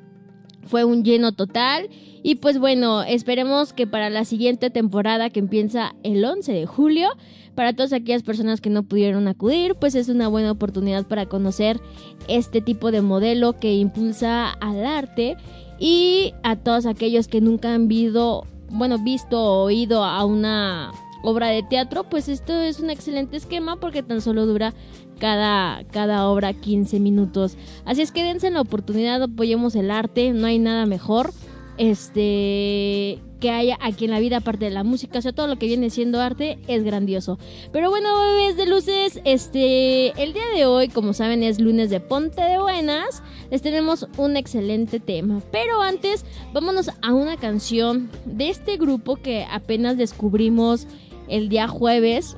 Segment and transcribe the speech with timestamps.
[0.65, 1.87] Fue un lleno total.
[2.21, 7.11] Y pues bueno, esperemos que para la siguiente temporada que empieza el 11 de julio,
[7.55, 11.79] para todas aquellas personas que no pudieron acudir, pues es una buena oportunidad para conocer
[12.27, 15.37] este tipo de modelo que impulsa al arte
[15.79, 20.91] y a todos aquellos que nunca han visto, bueno, visto o oído a una
[21.23, 24.73] obra de teatro, pues esto es un excelente esquema porque tan solo dura
[25.19, 27.57] cada, cada obra 15 minutos.
[27.85, 31.31] Así es que dense la oportunidad, apoyemos el arte, no hay nada mejor
[31.77, 35.57] este que haya aquí en la vida aparte de la música, o sea, todo lo
[35.57, 37.37] que viene siendo arte es grandioso.
[37.71, 41.99] Pero bueno, bebés de luces, este el día de hoy, como saben, es lunes de
[41.99, 43.21] Ponte de Buenas.
[43.51, 49.45] Les tenemos un excelente tema, pero antes vámonos a una canción de este grupo que
[49.51, 50.87] apenas descubrimos
[51.27, 52.37] el día jueves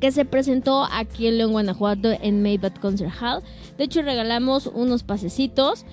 [0.00, 3.42] que se presentó aquí en Guanajuato en Maybach Concert Hall.
[3.78, 5.84] De hecho, regalamos unos pasecitos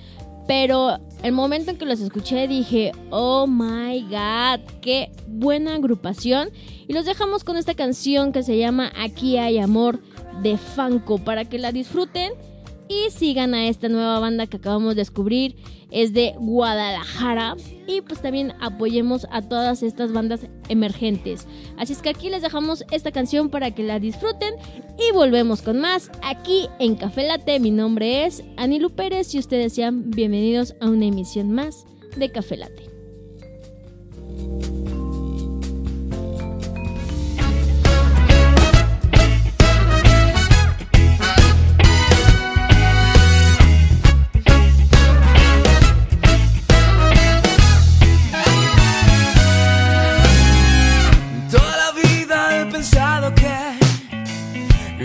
[0.49, 6.49] pero el momento en que los escuché dije, oh my god, qué buena agrupación.
[6.87, 9.99] Y los dejamos con esta canción que se llama Aquí hay amor
[10.41, 12.33] de Fanco para que la disfruten
[12.89, 15.55] y sigan a esta nueva banda que acabamos de descubrir.
[15.91, 17.55] Es de Guadalajara.
[17.87, 21.47] Y pues también apoyemos a todas estas bandas emergentes.
[21.77, 24.55] Así es que aquí les dejamos esta canción para que la disfruten.
[24.97, 27.59] Y volvemos con más aquí en Café Late.
[27.59, 31.85] Mi nombre es Anilu Pérez y ustedes sean bienvenidos a una emisión más
[32.17, 32.57] de Café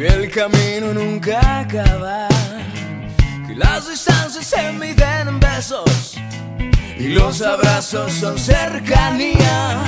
[0.05, 0.25] Late.
[0.35, 2.29] camino nunca acaba.
[3.47, 6.19] Que las distancias se miden en besos
[6.99, 9.85] y los abrazos son cercanía.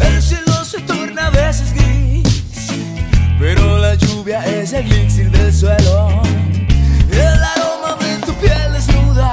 [0.00, 2.68] El cielo se torna a veces gris,
[3.38, 6.22] pero la lluvia es el elixir del suelo.
[7.10, 9.32] El aroma de tu piel desnuda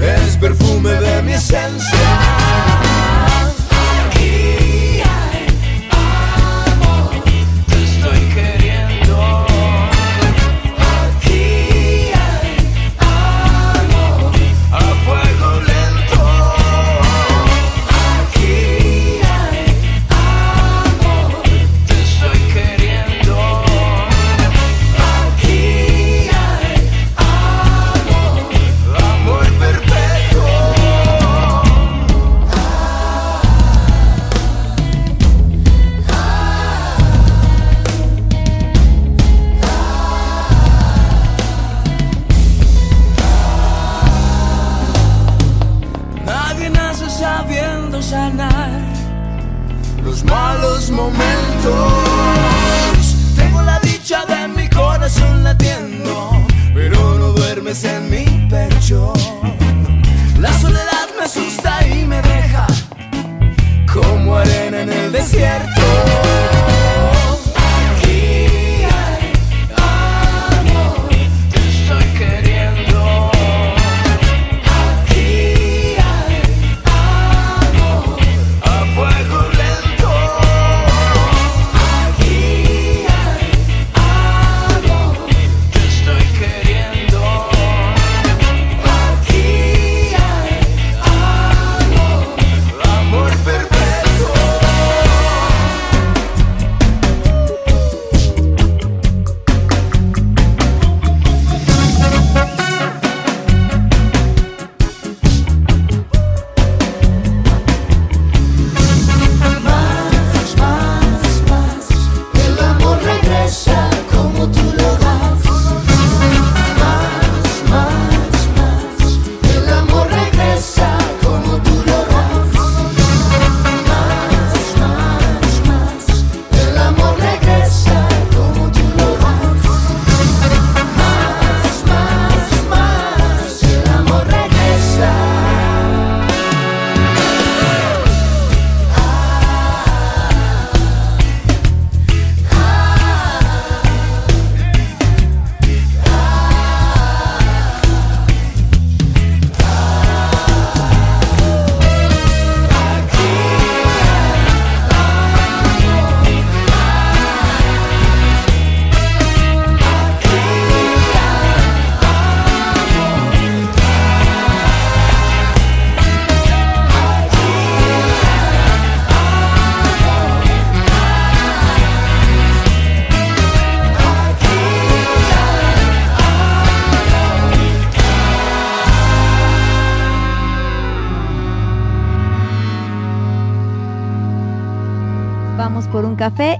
[0.00, 2.43] es perfume de mi esencia.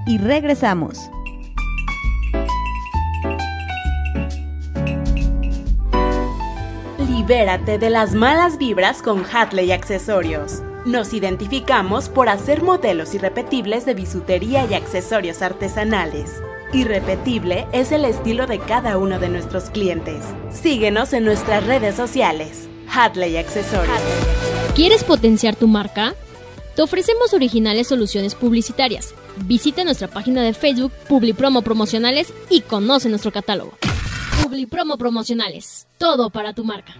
[0.07, 1.11] Y regresamos.
[6.99, 10.63] Libérate de las malas vibras con Hatley Accesorios.
[10.85, 16.43] Nos identificamos por hacer modelos irrepetibles de bisutería y accesorios artesanales.
[16.75, 20.23] Irrepetible es el estilo de cada uno de nuestros clientes.
[20.51, 22.69] Síguenos en nuestras redes sociales.
[22.93, 23.99] Hadley Accesorios.
[24.75, 26.15] ¿Quieres potenciar tu marca?
[26.77, 29.15] Te ofrecemos originales soluciones publicitarias.
[29.37, 33.77] Visita nuestra página de Facebook Publipromo Promocionales y conoce nuestro catálogo.
[34.43, 35.87] Publipromo Promocionales.
[35.99, 36.95] Todo para tu marca.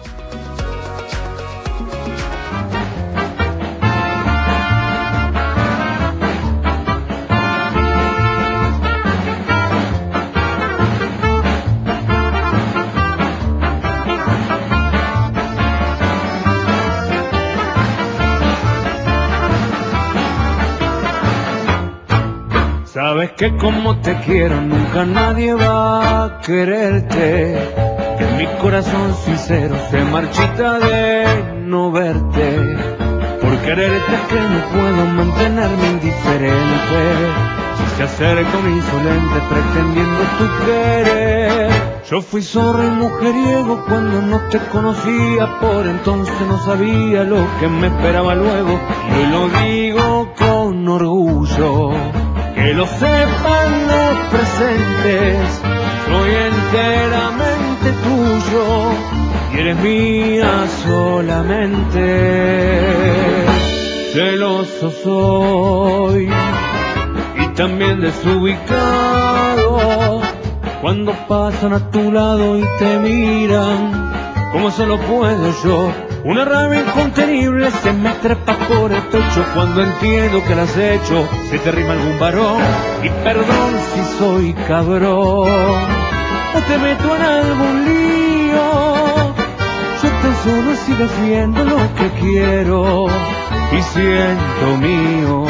[23.14, 27.70] Sabes que como te quiero nunca nadie va a quererte.
[28.18, 32.48] Que mi corazón sincero se marchita de no verte.
[33.40, 37.02] Por quererte que no puedo mantenerme indiferente.
[37.78, 41.70] Si se acerca un insolente pretendiendo tu querer.
[42.10, 47.68] Yo fui zorro y mujeriego cuando no te conocía, por entonces no sabía lo que
[47.68, 48.80] me esperaba luego.
[49.22, 52.23] Y lo digo con orgullo
[52.56, 55.62] que lo sepan los presentes,
[56.08, 58.66] soy enteramente tuyo
[59.54, 62.06] y eres mía solamente.
[64.14, 66.30] Celoso soy
[67.40, 69.82] y también desubicado
[70.82, 74.12] cuando pasan a tu lado y te miran,
[74.52, 75.92] como solo puedo yo
[76.26, 81.28] una rabia incontenible se me trepa por el pecho cuando entiendo que lo has hecho.
[81.50, 82.62] Se te rima algún varón
[83.04, 85.50] y perdón si soy cabrón.
[86.56, 89.34] O te meto en algún lío.
[90.02, 93.08] Yo tan solo así defiendo lo que quiero
[93.72, 95.46] y siento mío.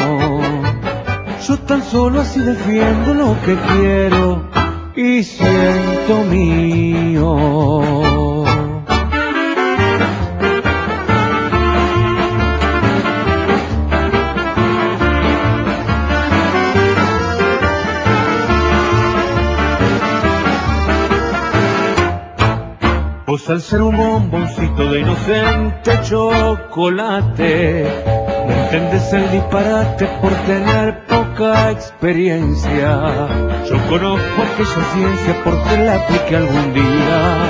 [1.46, 4.50] Yo tan solo así defiendo lo que quiero
[4.96, 8.33] y siento mío.
[23.26, 27.86] Al ser un bomboncito de inocente chocolate,
[28.46, 33.00] no entiendes el disparate por tener poca experiencia.
[33.68, 37.46] Yo conozco aquella ciencia porque la apliqué algún día,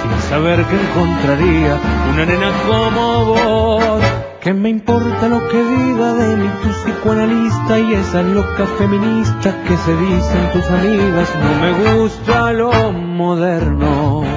[0.00, 1.76] sin saber que encontraría
[2.12, 4.02] una nena como vos.
[4.40, 9.76] ¿Qué me importa lo que diga de mí tu psicoanalista y esa loca feminista que
[9.76, 11.28] se dicen tus amigas?
[11.42, 14.35] No me gusta lo moderno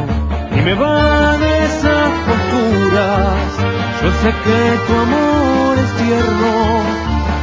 [0.60, 3.58] y me van esas posturas.
[4.02, 6.54] Yo sé que tu amor es tierno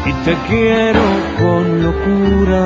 [0.06, 1.04] y te quiero
[1.38, 2.64] con locura.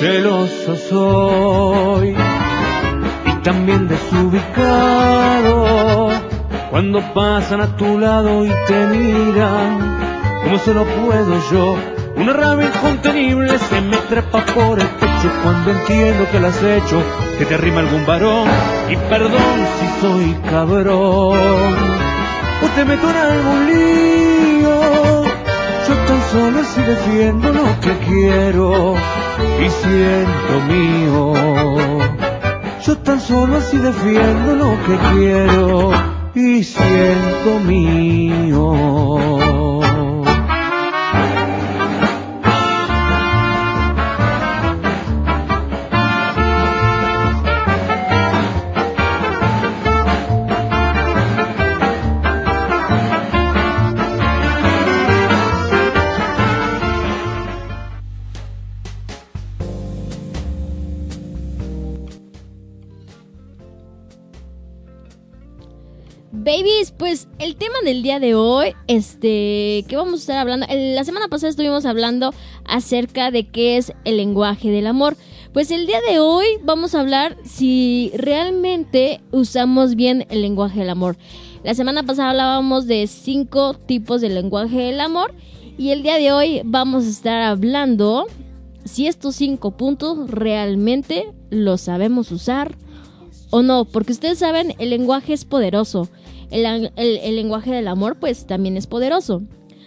[0.00, 2.16] Celoso soy
[3.26, 5.56] y también desubicado
[6.70, 9.98] cuando pasan a tu lado y te miran.
[10.42, 11.76] como solo puedo yo?
[12.22, 17.02] Una rabia incontenible se me trepa por el pecho cuando entiendo que lo has hecho,
[17.36, 18.48] que te rima algún varón.
[18.88, 21.74] Y perdón si soy cabrón,
[22.62, 25.24] o te meto en algún lío.
[25.88, 28.94] Yo tan solo así defiendo lo que quiero
[29.58, 31.98] y siento mío.
[32.86, 35.90] Yo tan solo así defiendo lo que quiero
[36.36, 39.51] y siento mío.
[67.02, 71.26] Pues el tema del día de hoy, este, que vamos a estar hablando, la semana
[71.26, 72.32] pasada estuvimos hablando
[72.64, 75.16] acerca de qué es el lenguaje del amor.
[75.52, 80.90] Pues el día de hoy vamos a hablar si realmente usamos bien el lenguaje del
[80.90, 81.16] amor.
[81.64, 85.34] La semana pasada hablábamos de cinco tipos de lenguaje del amor
[85.76, 88.28] y el día de hoy vamos a estar hablando
[88.84, 92.76] si estos cinco puntos realmente los sabemos usar
[93.50, 96.08] o no, porque ustedes saben, el lenguaje es poderoso.
[96.52, 99.42] El, lenguaje del amor pues también es poderoso.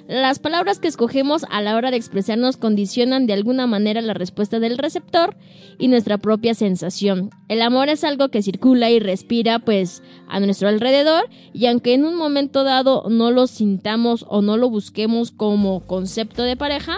[0.08, 4.60] Las palabras que escogemos a la hora de expresarnos condicionan de alguna manera la respuesta
[4.60, 5.36] del receptor
[5.80, 7.32] y nuestra propia sensación.
[7.50, 12.06] El amor es algo que circula y respira pues a nuestro alrededor y aunque en
[12.06, 16.98] un momento dado no lo sintamos o no lo busquemos como concepto de pareja,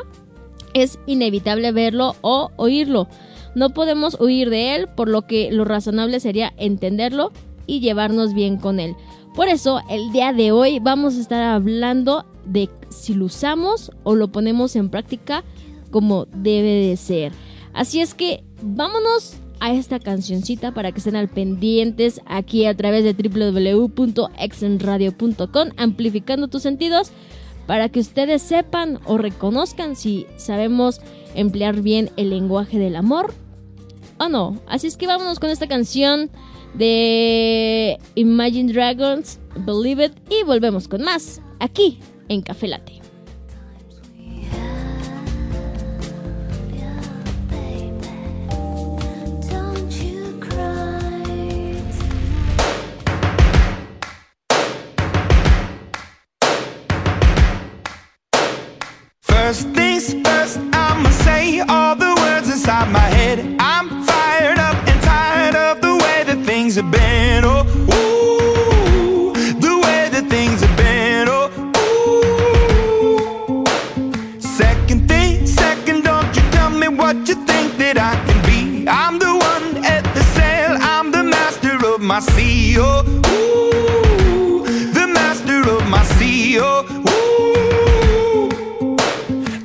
[0.74, 3.08] es inevitable verlo o oírlo.
[3.56, 7.32] No podemos huir de él, por lo que lo razonable sería entenderlo
[7.66, 8.96] y llevarnos bien con él.
[9.38, 14.16] Por eso, el día de hoy vamos a estar hablando de si lo usamos o
[14.16, 15.44] lo ponemos en práctica
[15.92, 17.34] como debe de ser.
[17.72, 23.04] Así es que vámonos a esta cancioncita para que estén al pendientes aquí a través
[23.04, 27.12] de www.exenradio.com amplificando tus sentidos
[27.68, 31.00] para que ustedes sepan o reconozcan si sabemos
[31.36, 33.36] emplear bien el lenguaje del amor
[34.18, 34.58] o no.
[34.68, 36.32] Así es que vámonos con esta canción
[36.78, 43.07] de Imagine Dragons, Believe It, y volvemos con más aquí en Café Latte.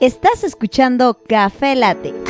[0.00, 2.27] Estás escuchando Café Late.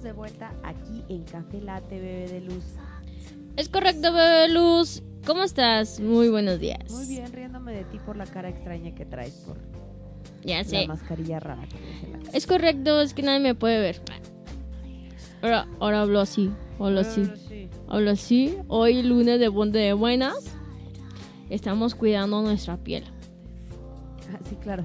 [0.00, 2.64] Estamos de vuelta aquí en Café Latte, bebé de luz.
[3.56, 5.02] Es correcto, bebé Luz.
[5.26, 6.00] ¿Cómo estás?
[6.00, 6.90] Muy buenos días.
[6.90, 9.58] Muy bien, riéndome de ti por la cara extraña que traes por
[10.42, 10.86] Ya la sé.
[10.86, 12.18] mascarilla rara que la.
[12.32, 14.00] Es correcto, es que nadie me puede ver.
[15.42, 17.28] Ahora, ahora hablo así, hablo así,
[17.88, 18.56] hablo así.
[18.68, 20.56] Hoy lunes de Ponte de Buenas.
[21.50, 23.04] Estamos cuidando nuestra piel.
[24.32, 24.84] Ah, sí, claro.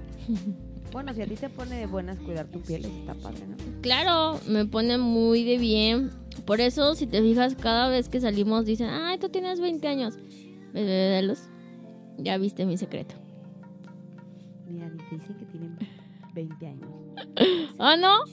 [0.91, 3.55] bueno, si a ti te pone de buenas cuidar tu piel, está padre, ¿no?
[3.85, 6.09] Claro, me pone muy de bien.
[6.47, 10.15] Por eso, si te fijas, cada vez que salimos dicen, ay, tú tienes 20 años.
[10.73, 11.43] Bebé de luz.
[12.17, 13.13] Ya viste mi secreto.
[14.67, 15.77] Mira, te dicen que tienen
[16.33, 16.89] 20 años.
[17.77, 18.25] ¿Ah, no?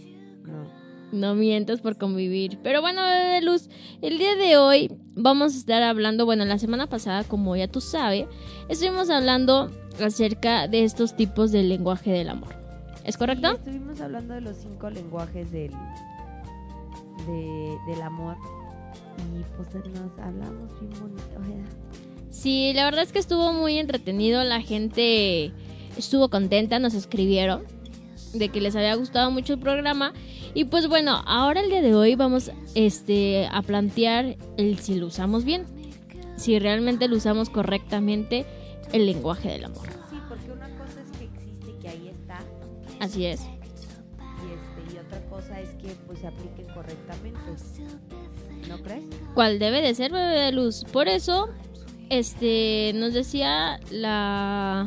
[0.50, 0.70] No.
[1.12, 2.58] No mientas por convivir.
[2.62, 3.68] Pero bueno, bebé de luz,
[4.00, 7.82] el día de hoy vamos a estar hablando, bueno, la semana pasada, como ya tú
[7.82, 8.24] sabes,
[8.70, 9.70] estuvimos hablando
[10.02, 12.61] acerca de estos tipos de lenguaje del amor.
[13.04, 13.48] ¿Es correcto?
[13.50, 15.72] Sí, estuvimos hablando de los cinco lenguajes del,
[17.26, 18.36] de- del amor.
[19.18, 21.38] Y pues nos hablamos bien bonito.
[21.38, 21.70] ¿verdad?
[22.30, 24.42] Sí, la verdad es que estuvo muy entretenido.
[24.44, 25.52] La gente
[25.96, 27.62] estuvo contenta, nos escribieron
[28.34, 30.12] de que les había gustado mucho el programa.
[30.54, 35.06] Y pues bueno, ahora el día de hoy vamos este, a plantear el si lo
[35.06, 35.64] usamos bien.
[36.36, 38.46] Si realmente lo usamos correctamente
[38.92, 39.88] el lenguaje del amor.
[43.02, 43.40] Así es.
[43.40, 47.40] Y, este, y otra cosa es que pues se apliquen correctamente.
[48.68, 49.02] ¿No crees?
[49.34, 50.84] ¿Cuál debe de ser bebé de luz?
[50.92, 51.48] Por eso,
[52.10, 54.86] este, nos decía la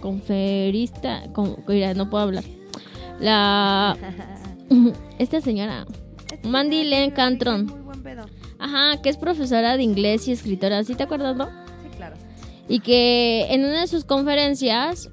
[0.00, 2.42] conferista, con, mira, no puedo hablar.
[3.20, 3.96] La
[5.20, 5.86] esta señora
[6.42, 7.72] Mandy Len Cantron.
[8.58, 11.46] Ajá, que es profesora de inglés y escritora, ¿sí te acuerdas, no?
[11.46, 12.16] Sí, claro.
[12.68, 15.10] Y que en una de sus conferencias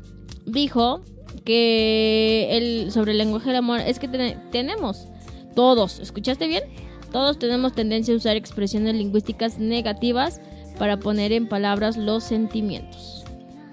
[0.47, 1.03] dijo
[1.41, 5.08] que el, sobre el lenguaje del amor es que ten- tenemos,
[5.56, 6.63] todos, ¿escuchaste bien?
[7.12, 10.39] Todos tenemos tendencia a usar expresiones lingüísticas negativas
[10.78, 13.23] para poner en palabras los sentimientos.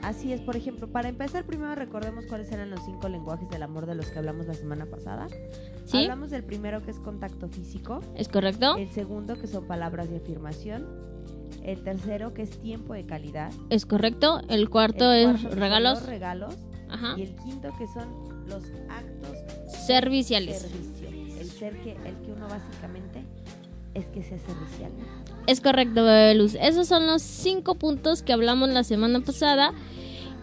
[0.02, 3.86] Así es, por ejemplo, para empezar, primero recordemos cuáles eran los cinco lenguajes del amor
[3.86, 5.26] de los que hablamos la semana pasada.
[5.84, 5.98] ¿Sí?
[5.98, 8.00] Hablamos del primero que es contacto físico.
[8.16, 8.76] ¿Es correcto?
[8.76, 10.86] El segundo que son palabras de afirmación.
[11.64, 13.50] El tercero que es tiempo de calidad.
[13.70, 14.40] ¿Es correcto?
[14.48, 16.54] El cuarto El es cuarto son regalos los regalos.
[16.88, 17.14] Ajá.
[17.16, 19.36] Y el quinto que son los actos
[19.86, 20.60] serviciales.
[20.60, 21.08] servicio.
[21.40, 23.22] El ser que, el que uno básicamente
[23.94, 24.90] es que sea servicial.
[25.46, 26.56] Es correcto, Bebé Luz.
[26.60, 29.72] Esos son los cinco puntos que hablamos la semana pasada.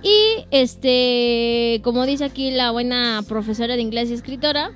[0.02, 4.72] Y este, como dice aquí la buena profesora de inglés y escritora,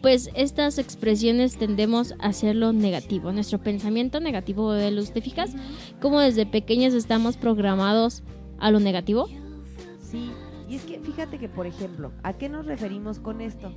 [0.00, 3.32] pues estas expresiones tendemos a hacerlo negativo.
[3.32, 5.52] Nuestro pensamiento negativo, Bebé Luz, ¿te fijas?
[6.00, 8.22] Como desde pequeños estamos programados
[8.58, 9.28] a lo negativo.
[10.00, 10.30] Sí,
[11.02, 13.72] fíjate que, por ejemplo, ¿a qué nos referimos con esto?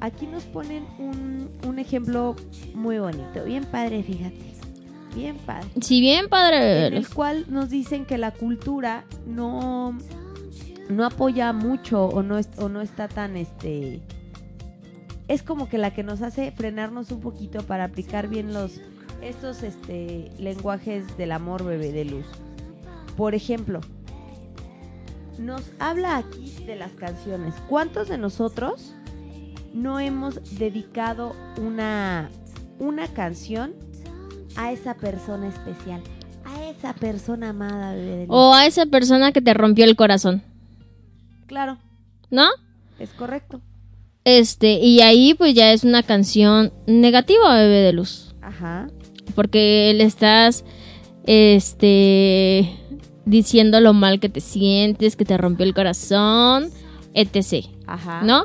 [0.00, 2.36] Aquí nos ponen un, un ejemplo
[2.74, 4.54] muy bonito, bien padre, fíjate.
[5.14, 5.66] Bien padre.
[5.80, 9.96] Si bien, padre En el cual nos dicen que la cultura no,
[10.88, 14.00] no apoya mucho o no, es- o no está tan este
[15.26, 18.80] es como que la que nos hace frenarnos un poquito para aplicar bien los
[19.20, 22.26] estos este lenguajes del amor bebé de luz.
[23.16, 23.80] Por ejemplo,
[25.38, 27.54] nos habla aquí de las canciones.
[27.68, 28.94] ¿Cuántos de nosotros
[29.72, 32.30] no hemos dedicado una
[32.80, 33.74] una canción
[34.56, 36.00] a esa persona especial,
[36.44, 38.28] a esa persona amada bebé de luz?
[38.30, 40.42] O a esa persona que te rompió el corazón,
[41.46, 41.78] Claro,
[42.30, 42.46] ¿no?
[42.98, 43.60] es correcto.
[44.24, 48.34] Este, y ahí pues ya es una canción negativa, Bebé de Luz.
[48.42, 48.88] Ajá.
[49.34, 50.64] Porque le estás,
[51.24, 52.68] este,
[53.28, 56.70] diciendo lo mal que te sientes, que te rompió el corazón,
[57.14, 57.66] etc.
[57.86, 58.22] Ajá.
[58.22, 58.44] ¿No?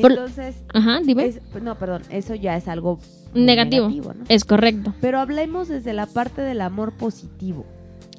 [0.00, 1.26] Por- Entonces, Ajá, dime.
[1.26, 2.98] es- no, perdón, eso ya es algo
[3.34, 3.88] negativo.
[3.88, 4.24] ¿no?
[4.28, 4.94] Es correcto.
[5.00, 7.66] Pero hablemos desde la parte del amor positivo.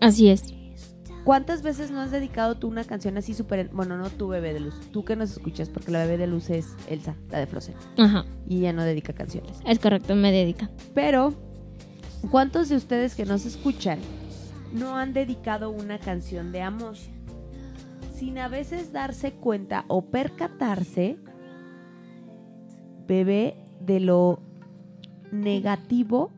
[0.02, 0.54] Así es.
[1.24, 3.70] ¿Cuántas veces no has dedicado tú una canción así súper...
[3.72, 6.50] Bueno, no tu bebé de luz, tú que nos escuchas, porque la bebé de luz
[6.50, 7.76] es Elsa, la de Frozen.
[7.98, 8.26] Ajá.
[8.50, 9.60] Y ella no dedica canciones.
[9.66, 10.72] Es correcto, me dedica.
[10.96, 11.36] Pero,
[12.32, 14.00] ¿cuántos de ustedes que nos escuchan
[14.74, 16.96] no han dedicado una canción de amor?
[18.16, 21.18] Sin a veces darse cuenta o percatarse
[23.08, 24.40] bebé, de lo
[25.32, 26.32] negativo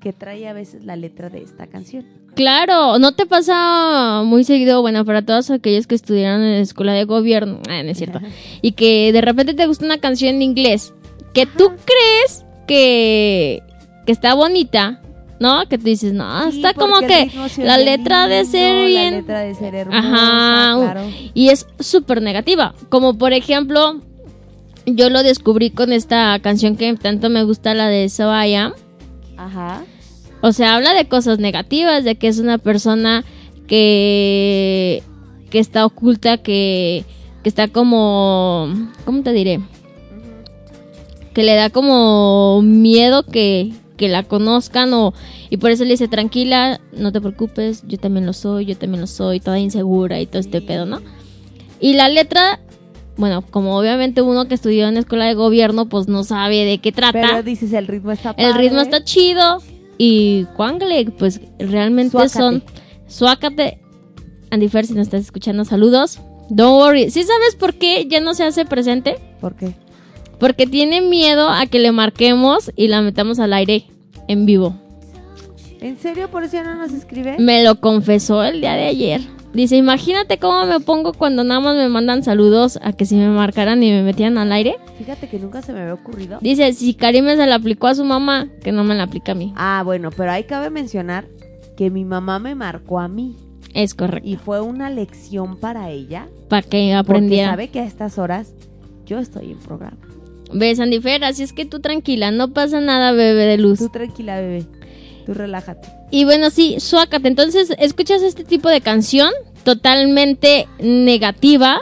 [0.00, 2.06] que trae a veces la letra de esta canción.
[2.34, 6.92] Claro, ¿no te pasa muy seguido, bueno, para todos aquellos que estudiaron en la escuela
[6.92, 8.20] de gobierno, ah, no es cierto,
[8.62, 10.94] y que de repente te gusta una canción en inglés,
[11.34, 13.62] que tú crees que,
[14.06, 15.02] que está bonita,
[15.40, 15.66] ¿no?
[15.68, 19.14] Que tú dices, no, Sí, está como que la letra de ser La bien...
[19.14, 21.02] letra de ser hermosa, Ajá, claro.
[21.34, 22.74] y es súper negativa.
[22.88, 24.00] Como por ejemplo,
[24.86, 28.72] yo lo descubrí con esta canción que tanto me gusta, la de So I Am.
[29.36, 29.82] Ajá.
[30.40, 33.24] O sea, habla de cosas negativas, de que es una persona
[33.66, 35.02] que,
[35.50, 37.04] que está oculta, que,
[37.42, 38.68] que está como...
[39.04, 39.60] ¿Cómo te diré?
[41.34, 45.12] Que le da como miedo que, que la conozcan o...
[45.50, 49.02] Y por eso le dice, tranquila, no te preocupes, yo también lo soy, yo también
[49.02, 51.02] lo soy, toda insegura y todo este pedo, ¿no?
[51.80, 52.60] Y la letra,
[53.18, 56.92] bueno, como obviamente uno que estudió en escuela de gobierno, pues no sabe de qué
[56.92, 57.20] trata.
[57.20, 58.62] Pero dices, el ritmo está El padre.
[58.62, 59.58] ritmo está chido.
[59.98, 62.38] Y Cuangle, pues realmente Suácate.
[62.38, 62.62] son.
[63.08, 63.80] Suácate.
[64.50, 66.20] Andy Fer, si nos estás escuchando, saludos.
[66.50, 67.10] Don't worry.
[67.10, 69.18] ¿Sí sabes por qué ya no se hace presente?
[69.40, 69.74] ¿Por qué?
[70.38, 73.84] Porque tiene miedo a que le marquemos y la metamos al aire
[74.28, 74.74] en vivo.
[75.80, 77.36] ¿En serio por eso ya no nos escribe?
[77.38, 79.20] Me lo confesó el día de ayer.
[79.52, 83.28] Dice, imagínate cómo me pongo cuando nada más me mandan saludos a que si me
[83.28, 84.76] marcaran y me metieran al aire.
[84.98, 86.38] Fíjate que nunca se me había ocurrido.
[86.42, 89.34] Dice, si Karime se la aplicó a su mamá, que no me la aplica a
[89.34, 89.52] mí.
[89.56, 91.26] Ah, bueno, pero ahí cabe mencionar
[91.76, 93.36] que mi mamá me marcó a mí.
[93.72, 94.28] Es correcto.
[94.28, 96.28] Y fue una lección para ella.
[96.48, 97.50] Para que Porque aprendiera.
[97.50, 98.52] sabe que a estas horas
[99.06, 99.96] yo estoy en programa.
[100.52, 103.78] Ves, Andy Fer, así es que tú tranquila, no pasa nada, bebé de luz.
[103.78, 104.64] Tú tranquila, bebé.
[105.26, 105.88] Tú relájate.
[106.10, 107.28] Y bueno, sí, suácate.
[107.28, 109.30] Entonces, escuchas este tipo de canción
[109.62, 111.80] totalmente negativa,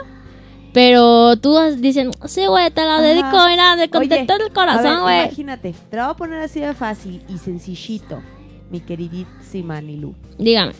[0.73, 3.03] pero tú dicen, sí, güey, te la Ajá.
[3.03, 5.23] dedico, mira, de contento Oye, el corazón, güey.
[5.23, 8.21] Imagínate, te la voy a poner así de fácil y sencillito,
[8.69, 10.13] mi queridísima Nilu.
[10.37, 10.73] Dígame.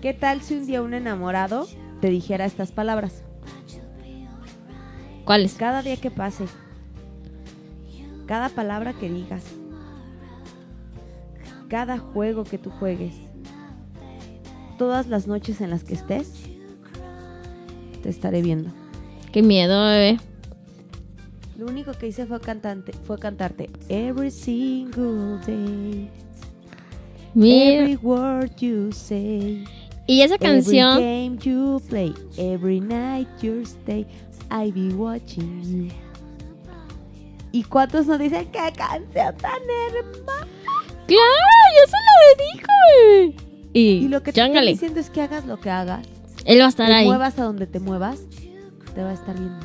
[0.00, 1.66] ¿Qué tal si un día un enamorado
[2.00, 3.24] te dijera estas palabras?
[5.24, 5.54] ¿Cuáles?
[5.54, 6.44] Cada día que pase,
[8.32, 9.44] cada palabra que digas,
[11.68, 13.12] cada juego que tú juegues,
[14.78, 16.32] todas las noches en las que estés,
[18.02, 18.70] te estaré viendo.
[19.32, 20.18] Qué miedo, bebé.
[21.58, 26.08] Lo único que hice fue cantante, fue cantarte Every single day,
[27.34, 27.82] Mira.
[27.82, 29.62] every word you say,
[30.06, 34.06] Y esa canción, every game you play, every night you stay,
[34.50, 36.11] I be watching you.
[37.52, 40.46] ¿Y cuántos nos dicen qué canción tan hermosa?
[41.06, 43.68] claro, yo se la dedico, bebé.
[43.74, 44.70] Y, Y lo que te estoy chángale.
[44.72, 46.06] diciendo es que hagas lo que hagas,
[46.44, 47.06] Él va a estar te ahí.
[47.06, 48.20] muevas a donde te muevas,
[48.94, 49.64] te va a estar viendo.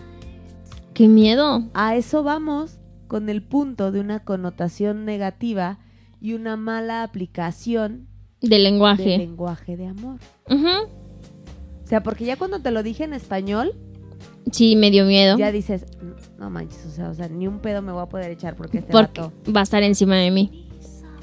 [0.93, 1.63] Qué miedo.
[1.73, 5.79] A eso vamos con el punto de una connotación negativa
[6.19, 8.07] y una mala aplicación
[8.41, 9.03] Del lenguaje.
[9.03, 10.19] del lenguaje de amor.
[10.49, 10.67] Ujú.
[11.83, 13.73] O sea, porque ya cuando te lo dije en español,
[14.51, 15.37] Sí, me dio miedo.
[15.37, 15.85] ya dices,
[16.37, 18.79] no manches, o sea, o sea, ni un pedo me voy a poder echar porque
[18.79, 19.33] este Porque vato...
[19.55, 20.67] va a estar encima de mí.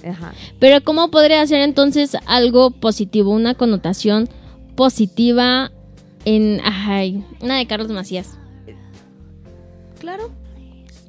[0.06, 0.32] Ajá.
[0.58, 4.28] Pero ¿cómo podría ser entonces algo positivo, una connotación
[4.76, 5.70] positiva
[6.26, 6.60] en...
[6.64, 8.36] Ay, una de Carlos Macías.
[9.98, 10.30] Claro.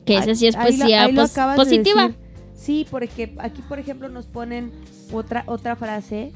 [0.06, 2.12] Que esa sí es poesía lo pos- acabas de positiva.
[2.54, 4.71] Sí, porque aquí, por ejemplo, nos ponen
[5.12, 6.32] otra, otra frase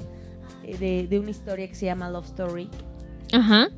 [0.63, 2.69] eh, de, de una historia que se llama Love Story
[3.31, 3.69] Ajá.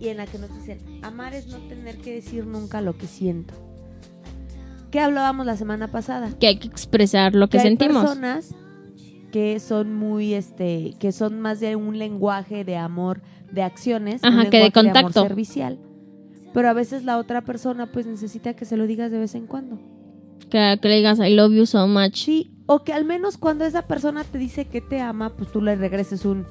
[0.00, 3.06] Y en la que nos dicen, amar es no tener que decir nunca lo que
[3.06, 3.54] siento.
[4.90, 6.30] ¿Qué hablábamos la semana pasada?
[6.38, 8.02] Que hay que expresar lo que, hay sentimos.
[8.04, 8.54] personas
[9.32, 14.28] que son muy, este, que son más de un lenguaje de amor, de acciones, un
[14.28, 15.22] Ajá, que de contacto.
[15.22, 15.78] servicial.
[16.52, 19.46] Pero a veces la otra persona pues necesita que se lo digas de vez en
[19.48, 19.80] cuando.
[20.50, 22.14] Que, que le digas I love you so much.
[22.14, 25.60] Sí, o que al menos cuando esa persona te dice que te ama, pues tú
[25.60, 26.46] le regreses un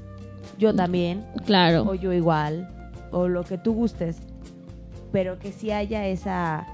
[0.59, 1.83] yo también, Claro.
[1.89, 2.67] o yo igual,
[3.13, 4.17] o lo que tú gustes.
[5.13, 6.67] Pero que sí haya esa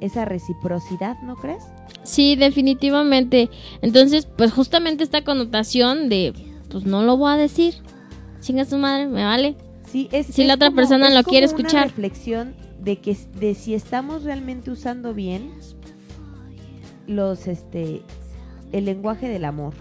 [0.00, 1.64] esa reciprocidad, ¿no crees?
[2.04, 3.50] Sí, definitivamente.
[3.82, 6.32] Entonces, pues justamente esta connotación de,
[6.70, 7.74] pues no lo voy a decir.
[8.40, 9.56] Chinga su madre, me vale.
[9.90, 11.88] Sí, es, Si es la otra como- persona lo quiere una escuchar.
[11.88, 15.50] reflexión de que de si estamos realmente usando bien
[17.08, 18.02] los este
[18.72, 19.74] el lenguaje del amor.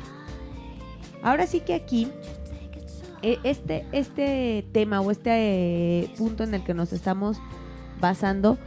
[1.21, 2.07] Ahora sí que aquí
[3.43, 5.31] este este tema o este
[6.03, 7.37] eh, punto en el que nos estamos
[7.99, 8.57] basando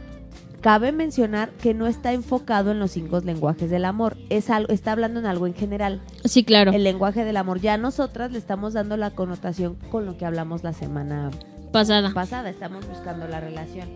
[0.61, 4.93] cabe mencionar que no está enfocado en los cinco lenguajes del amor, es algo está
[4.93, 6.01] hablando en algo en general.
[6.23, 6.71] Sí, claro.
[6.71, 7.59] El lenguaje del amor.
[7.59, 11.31] Ya nosotras le estamos dando la connotación con lo que hablamos la semana
[11.71, 12.13] Pasada.
[12.13, 13.89] pasada, estamos buscando la relación.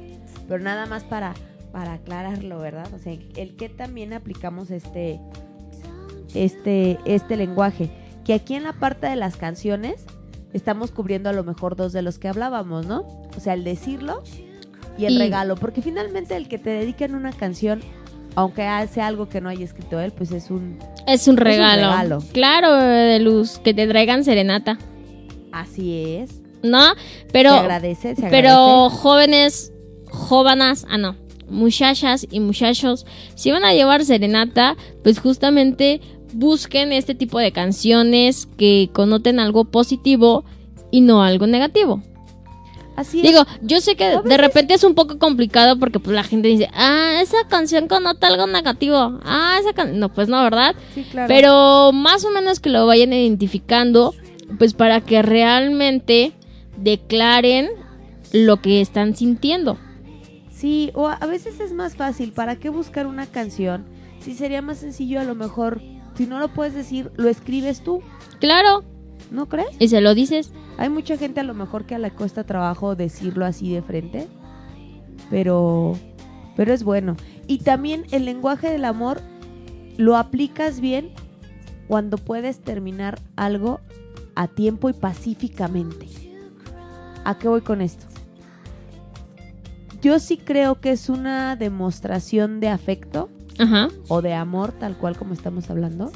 [0.48, 1.34] Pero nada más para,
[1.72, 2.88] para aclararlo, ¿verdad?
[2.94, 5.20] O sea, el que también aplicamos este,
[6.34, 7.92] este, este lenguaje.
[8.24, 10.06] Que aquí en la parte de las canciones
[10.56, 13.02] estamos cubriendo a lo mejor dos de los que hablábamos, ¿no?
[13.36, 14.24] O sea, el decirlo
[14.98, 15.56] y el Y- regalo.
[15.56, 17.82] Porque finalmente el que te dediquen una canción,
[18.36, 20.78] aunque hace algo que no haya escrito él, pues es un...
[20.80, 21.82] Es un Es un regalo.
[21.90, 22.24] regalo.
[22.34, 24.78] Claro, de luz, que te traigan serenata.
[25.52, 26.42] Así es.
[26.64, 26.94] ¿No?
[27.32, 28.96] Pero, se agradece, se pero agradece.
[28.98, 29.74] jóvenes,
[30.10, 31.16] jóvenes, ah no,
[31.48, 33.06] muchachas y muchachos,
[33.36, 36.02] si van a llevar serenata, pues justamente
[36.36, 40.44] busquen este tipo de canciones que connoten algo positivo
[40.92, 42.02] y no algo negativo.
[42.98, 46.48] Así Digo, yo sé que de repente es un poco complicado porque pues la gente
[46.48, 49.20] dice, ah, esa canción connota algo negativo.
[49.24, 50.00] Ah, esa canción...
[50.00, 50.76] No, pues no, ¿verdad?
[50.94, 51.28] Sí, claro.
[51.28, 54.14] Pero más o menos que lo vayan identificando,
[54.58, 56.34] pues para que realmente
[56.78, 57.70] declaren
[58.32, 59.78] lo que están sintiendo.
[60.52, 62.32] Sí, o a a veces es más fácil.
[62.32, 63.86] ¿Para qué buscar una canción?
[64.20, 65.82] Si sería más sencillo, a lo mejor,
[66.16, 68.02] si no lo puedes decir, lo escribes tú.
[68.40, 68.84] Claro.
[69.32, 69.70] ¿No crees?
[69.80, 70.52] Y se lo dices.
[70.78, 74.28] Hay mucha gente a lo mejor que le cuesta trabajo decirlo así de frente.
[75.30, 75.98] Pero,
[76.56, 77.16] pero es bueno.
[77.48, 79.22] Y también el lenguaje del amor
[79.98, 81.12] lo aplicas bien
[81.88, 83.80] cuando puedes terminar algo
[84.36, 86.08] a tiempo y pacíficamente.
[87.24, 88.06] ¿A qué voy con esto?
[90.02, 93.90] Yo sí creo que es una demostración de afecto Ajá.
[94.08, 96.12] o de amor, tal cual como estamos hablando,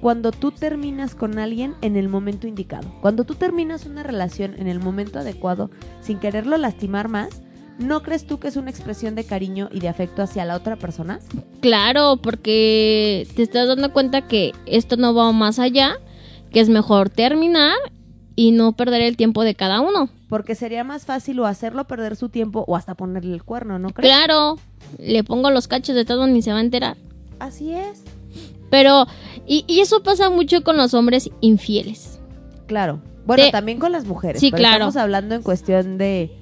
[0.00, 2.92] cuando tú terminas con alguien en el momento indicado.
[3.00, 5.70] Cuando tú terminas una relación en el momento adecuado,
[6.02, 7.40] sin quererlo lastimar más,
[7.78, 10.76] ¿no crees tú que es una expresión de cariño y de afecto hacia la otra
[10.76, 11.20] persona?
[11.60, 15.96] Claro, porque te estás dando cuenta que esto no va más allá,
[16.50, 17.76] que es mejor terminar
[18.36, 20.08] y no perder el tiempo de cada uno.
[20.28, 23.90] Porque sería más fácil o hacerlo perder su tiempo o hasta ponerle el cuerno, ¿no
[23.90, 24.12] crees?
[24.12, 24.58] Claro,
[24.98, 26.96] le pongo los cachos de todo ni se va a enterar.
[27.38, 28.02] Así es.
[28.70, 29.06] Pero,
[29.46, 32.18] y, y eso pasa mucho con los hombres infieles.
[32.66, 33.00] Claro.
[33.26, 34.40] Bueno, De- también con las mujeres.
[34.40, 34.74] Sí, pero claro.
[34.76, 36.32] Estamos hablando en cuestión de,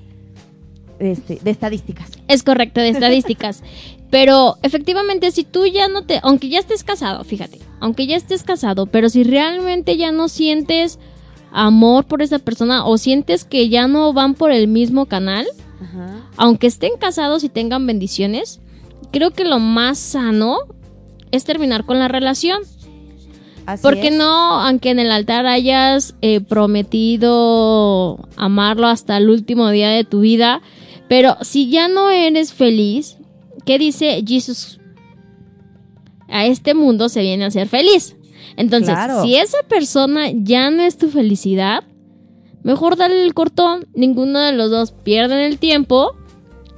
[0.98, 2.12] este, de estadísticas.
[2.28, 3.62] Es correcto, de estadísticas.
[4.10, 8.42] pero efectivamente, si tú ya no te, aunque ya estés casado, fíjate, aunque ya estés
[8.42, 10.98] casado, pero si realmente ya no sientes
[11.52, 15.46] amor por esa persona o sientes que ya no van por el mismo canal,
[15.80, 16.28] Ajá.
[16.36, 18.60] aunque estén casados y tengan bendiciones,
[19.12, 20.56] creo que lo más sano
[21.30, 22.60] es terminar con la relación.
[23.64, 24.14] Así Porque es.
[24.14, 30.20] no, aunque en el altar hayas eh, prometido amarlo hasta el último día de tu
[30.20, 30.62] vida,
[31.08, 33.18] pero si ya no eres feliz,
[33.64, 34.80] ¿qué dice Jesús?
[36.28, 38.16] A este mundo se viene a ser feliz.
[38.56, 39.22] Entonces, Claro.
[39.22, 41.84] si esa persona ya no es tu felicidad,
[42.62, 43.86] mejor dale el cortón.
[43.94, 46.12] Ninguno de los dos pierden el tiempo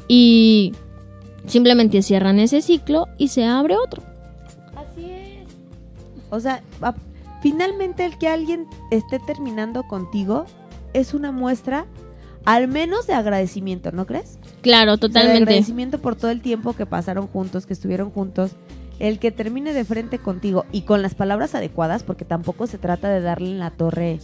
[0.09, 0.73] y
[1.47, 4.03] simplemente cierran ese ciclo y se abre otro.
[4.77, 5.47] Así es.
[6.31, 6.63] O sea,
[7.43, 10.47] finalmente el que alguien esté terminando contigo
[10.93, 11.87] es una muestra
[12.47, 14.39] al menos de agradecimiento, ¿no crees?
[14.61, 15.43] Claro, O sea, de totalmente.
[15.45, 18.51] agradecimiento por todo el tiempo que pasaron juntos, que estuvieron juntos.
[18.99, 23.09] El que termine de frente contigo y con las palabras adecuadas, porque tampoco se trata
[23.09, 24.21] de darle en la torre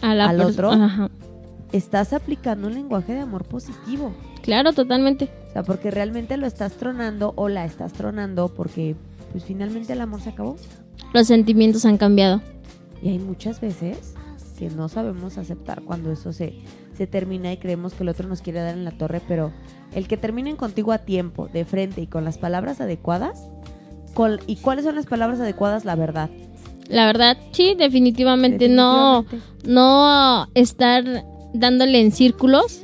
[0.00, 1.10] A la al otro, Ajá.
[1.72, 4.14] estás aplicando un lenguaje de amor positivo.
[4.42, 5.28] Claro, totalmente.
[5.48, 8.96] O sea, porque realmente lo estás tronando o la estás tronando porque
[9.32, 10.56] pues finalmente el amor se acabó.
[11.12, 12.40] Los sentimientos han cambiado.
[13.02, 14.14] Y hay muchas veces
[14.58, 16.54] que no sabemos aceptar cuando eso se,
[16.96, 19.52] se termina y creemos que el otro nos quiere dar en la torre, pero
[19.94, 23.48] el que terminen contigo a tiempo, de frente y con las palabras adecuadas,
[24.46, 25.84] ¿y cuáles son las palabras adecuadas?
[25.84, 26.30] La verdad.
[26.88, 29.24] La verdad, sí, definitivamente, no
[29.64, 32.82] no estar dándole en círculos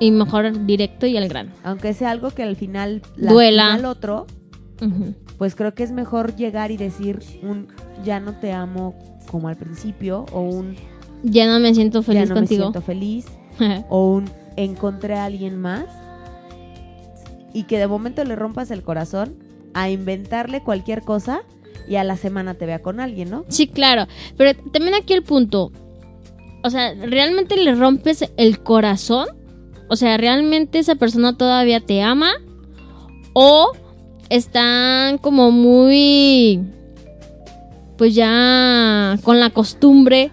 [0.00, 1.50] y mejor directo y al grano.
[1.64, 3.68] Aunque sea algo que al final Duela.
[3.70, 4.26] lastima al otro,
[5.38, 7.68] pues creo que es mejor llegar y decir un
[8.04, 8.94] ya no te amo
[9.30, 10.76] como al principio o un
[11.24, 12.66] Ya no me siento ya feliz no contigo.
[12.66, 13.26] me siento feliz
[13.88, 15.84] o un encontré a alguien más
[17.52, 19.34] y que de momento le rompas el corazón
[19.74, 21.42] a inventarle cualquier cosa
[21.88, 23.44] y a la semana te vea con alguien, ¿no?
[23.48, 24.06] Sí, claro.
[24.36, 25.72] Pero también aquí el punto.
[26.62, 29.28] O sea, ¿realmente le rompes el corazón?
[29.88, 32.32] O sea, ¿realmente esa persona todavía te ama?
[33.32, 33.72] ¿O
[34.28, 36.60] están como muy...
[37.96, 40.30] Pues ya con la costumbre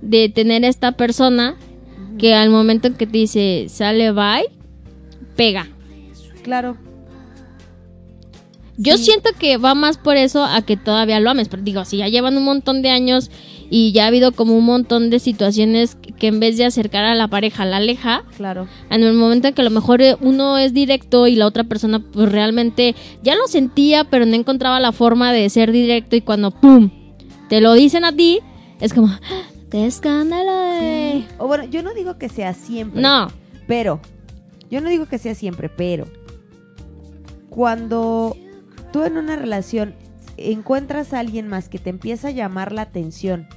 [0.00, 1.56] de tener esta persona
[2.18, 4.48] que al momento en que te dice sale bye,
[5.36, 5.68] pega.
[6.42, 6.76] Claro.
[8.76, 11.48] Yo siento que va más por eso a que todavía lo ames.
[11.48, 13.30] Pero digo, si ya llevan un montón de años
[13.70, 17.14] y ya ha habido como un montón de situaciones que en vez de acercar a
[17.14, 18.24] la pareja la aleja.
[18.36, 18.66] Claro.
[18.90, 22.00] En el momento en que a lo mejor uno es directo y la otra persona
[22.00, 26.50] pues realmente ya lo sentía, pero no encontraba la forma de ser directo y cuando
[26.50, 26.90] ¡pum!
[27.48, 28.40] te lo dicen a ti,
[28.80, 29.42] es como ¡Ah!
[29.70, 30.52] ¡qué escándalo!
[30.80, 31.24] eh".
[31.38, 33.00] O bueno, yo no digo que sea siempre.
[33.00, 33.28] No.
[33.66, 34.00] Pero,
[34.70, 36.06] yo no digo que sea siempre, pero
[37.48, 38.36] cuando
[38.94, 39.96] tú en una relación
[40.36, 43.48] encuentras a alguien más que te empieza a llamar la atención,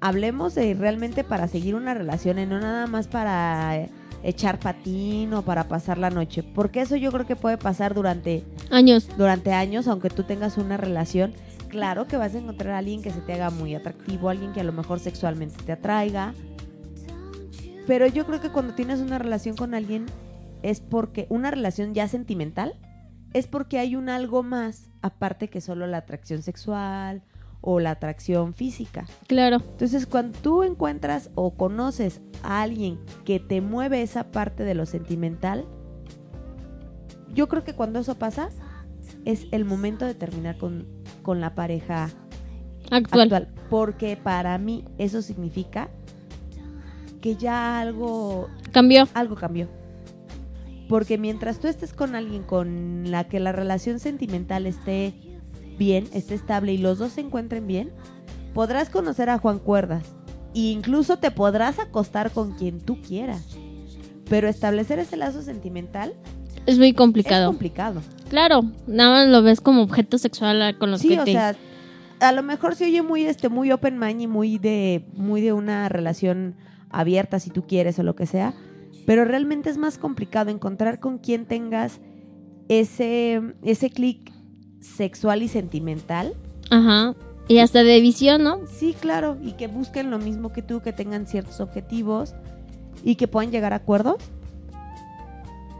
[0.00, 3.90] hablemos de realmente para seguir una relación y no nada más para eh,
[4.22, 8.44] echar patín o para pasar la noche, porque eso yo creo que puede pasar durante
[8.70, 9.08] Años.
[9.18, 11.34] durante años, aunque tú tengas una relación,
[11.66, 14.60] claro que vas a encontrar a alguien que se te haga muy atractivo, alguien que
[14.60, 16.34] a lo mejor sexualmente te atraiga.
[17.88, 20.06] Pero yo creo que cuando tienes una relación con alguien
[20.62, 22.74] es porque una relación ya sentimental
[23.32, 27.22] es porque hay un algo más aparte que solo la atracción sexual
[27.60, 29.06] o la atracción física.
[29.26, 29.56] Claro.
[29.56, 34.86] Entonces, cuando tú encuentras o conoces a alguien que te mueve esa parte de lo
[34.86, 35.66] sentimental,
[37.34, 38.48] yo creo que cuando eso pasa,
[39.24, 40.86] es el momento de terminar con,
[41.22, 42.10] con la pareja
[42.90, 43.48] Actual.
[43.68, 45.90] Porque para mí eso significa
[47.20, 49.06] que ya algo Cambió.
[49.14, 49.68] algo cambió.
[50.90, 55.14] Porque mientras tú estés con alguien con la que la relación sentimental esté
[55.78, 57.92] bien, esté estable y los dos se encuentren bien,
[58.54, 60.02] podrás conocer a Juan Cuerdas.
[60.52, 63.56] E incluso te podrás acostar con quien tú quieras.
[64.28, 66.12] Pero establecer ese lazo sentimental
[66.66, 67.56] Es muy es complicado.
[68.28, 71.32] Claro, nada más lo ves como objeto sexual con los Sí, que o te...
[71.32, 71.54] sea,
[72.18, 75.52] a lo mejor se oye muy este muy open mind y muy de muy de
[75.52, 76.56] una relación
[76.90, 78.54] abierta si tú quieres o lo que sea,
[79.06, 82.00] pero realmente es más complicado encontrar con quien tengas
[82.68, 84.32] ese ese clic
[84.80, 86.34] sexual y sentimental.
[86.70, 87.14] Ajá.
[87.48, 88.60] Y hasta de visión, ¿no?
[88.66, 92.34] Sí, claro, y que busquen lo mismo que tú, que tengan ciertos objetivos
[93.02, 94.22] y que puedan llegar a acuerdos.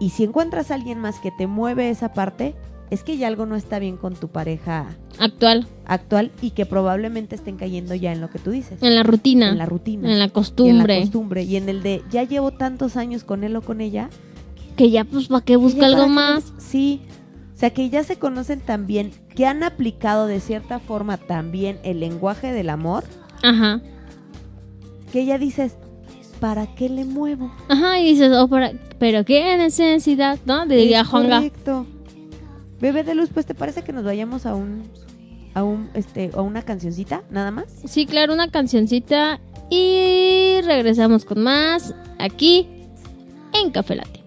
[0.00, 2.56] Y si encuentras a alguien más que te mueve esa parte,
[2.90, 4.86] es que ya algo no está bien con tu pareja
[5.18, 5.66] Actual.
[5.86, 8.82] actual y que probablemente estén cayendo ya en lo que tú dices.
[8.82, 9.50] En la rutina.
[9.50, 10.10] En la rutina.
[10.10, 11.00] En la Y en la costumbre.
[11.00, 11.42] costumbre.
[11.44, 14.10] Y en el de, ya llevo tantos años con él o con ella.
[14.76, 16.52] Que ya, pues, ¿para qué busca algo más?
[16.58, 17.02] Sí.
[17.54, 21.78] O sea, que ya se conocen tan bien, que han aplicado de cierta forma también
[21.84, 23.04] el lenguaje del amor,
[23.42, 23.82] Ajá.
[25.12, 25.76] que ya dices,
[26.40, 27.52] ¿para qué le muevo?
[27.68, 30.64] Ajá, y dices, oh, para- pero qué necesidad, ¿no?
[30.66, 31.36] Diría Juanga.
[31.36, 31.86] correcto.
[32.80, 34.84] Bebé de luz, pues ¿te parece que nos vayamos a un
[35.52, 37.66] a un este a una cancioncita nada más?
[37.84, 39.40] Sí, claro, una cancioncita.
[39.68, 42.66] Y regresamos con más aquí
[43.52, 44.19] en Café Latte.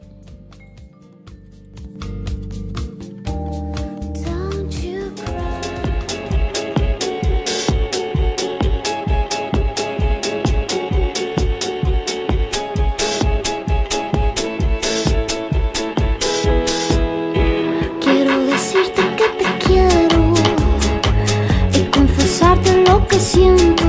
[23.24, 23.86] Siento.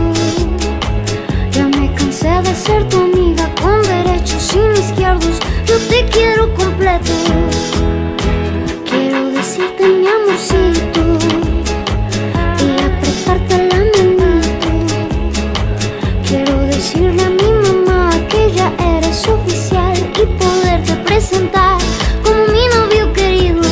[1.51, 5.39] Ya me cansé de ser tu amiga con derechos sin izquierdos.
[5.67, 7.13] Yo te quiero completo.
[8.89, 11.01] Quiero decirte mi amorcito
[12.65, 13.79] y apretarte la
[14.21, 14.71] manito.
[16.29, 21.79] Quiero decirle a mi mamá que ya eres oficial y poderte presentar
[22.23, 23.63] como mi novio querido.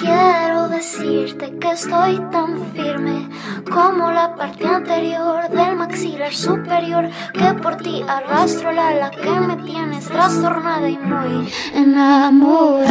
[0.00, 3.29] Quiero decirte que estoy tan firme
[3.70, 9.56] como la parte anterior del maxilar superior que por ti arrastro la ala que me
[9.56, 12.88] tienes trastornada y muy enamorada.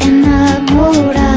[0.00, 1.27] Enamorada.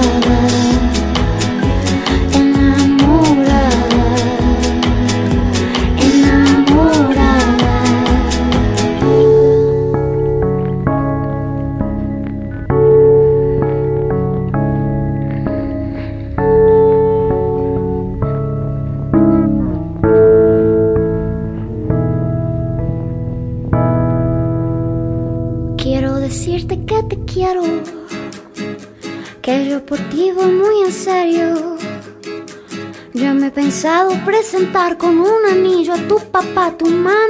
[34.51, 37.20] Presentar con un anillo a tu papá, tu mano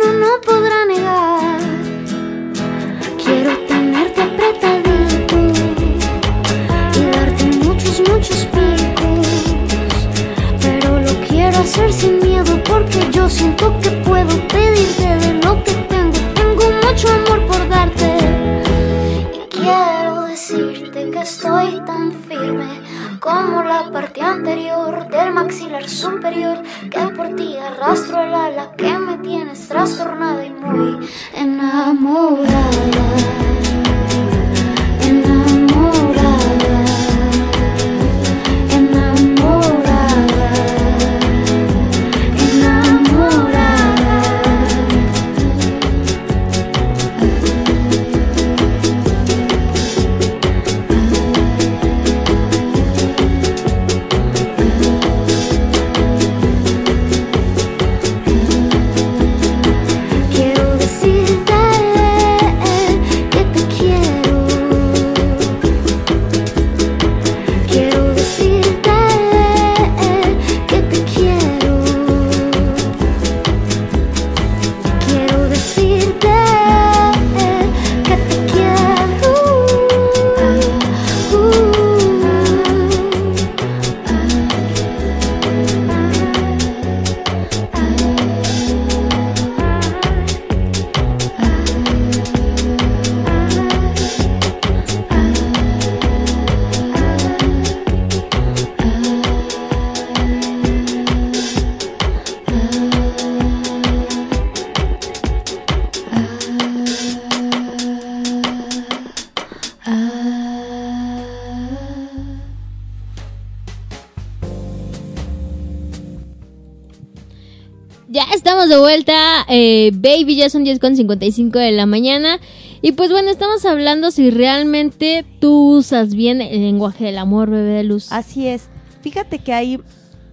[118.76, 122.40] de vuelta, eh, baby, ya son 10 con 55 de la mañana.
[122.82, 127.70] Y pues bueno, estamos hablando si realmente tú usas bien el lenguaje del amor, bebé
[127.74, 128.12] de luz.
[128.12, 128.70] Así es.
[129.02, 129.80] Fíjate que ahí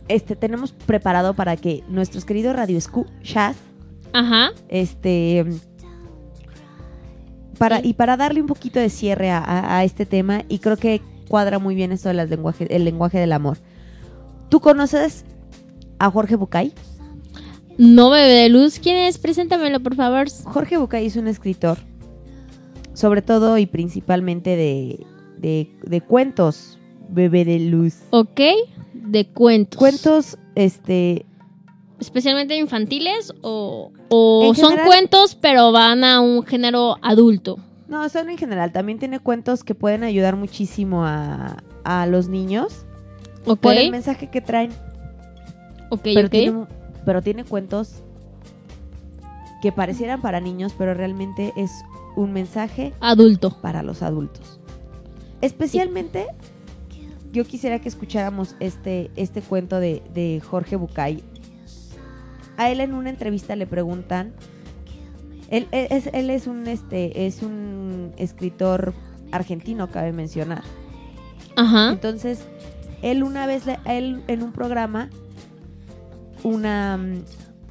[0.08, 3.56] este, tenemos preparado para que nuestros queridos radioescuchas,
[4.12, 4.52] Ajá.
[4.68, 5.44] este,
[7.58, 10.76] para, y para darle un poquito de cierre a, a- a este tema, y creo
[10.76, 13.58] que cuadra muy bien esto del lenguaje, el lenguaje del amor.
[14.48, 15.24] ¿Tú conoces
[15.98, 16.72] a Jorge Bucay?
[17.78, 19.18] No, bebé de luz, ¿quién es?
[19.18, 20.26] Preséntamelo, por favor.
[20.44, 21.78] Jorge Bucay es un escritor,
[22.92, 25.06] sobre todo y principalmente de,
[25.38, 27.94] de, de cuentos, bebé de luz.
[28.10, 28.40] Ok,
[28.94, 29.78] de cuentos.
[29.78, 31.24] Cuentos, este,
[32.00, 37.58] ¿Especialmente infantiles o, o En son general- cuentos pero van a un género adulto?
[37.88, 38.70] No, son en general.
[38.72, 42.84] También tiene cuentos que pueden ayudar muchísimo a, a los niños
[43.46, 44.72] Ok, por el mensaje que traen.
[45.90, 46.30] ok, pero, ok.
[46.30, 46.66] Tiene,
[47.04, 48.02] pero tiene cuentos
[49.62, 51.70] que parecieran para niños, pero realmente es
[52.16, 53.56] un mensaje Adulto.
[53.60, 54.60] para los adultos.
[55.40, 56.26] Especialmente,
[57.32, 61.22] yo quisiera que escucháramos este, este cuento de, de Jorge Bucay.
[62.56, 64.32] A él en una entrevista le preguntan.
[65.48, 68.94] Él, él es, él es un este es un escritor
[69.30, 70.62] argentino, cabe mencionar.
[71.56, 71.90] Ajá.
[71.90, 72.46] Entonces,
[73.02, 75.08] él una vez, él en un programa,
[76.44, 76.98] una,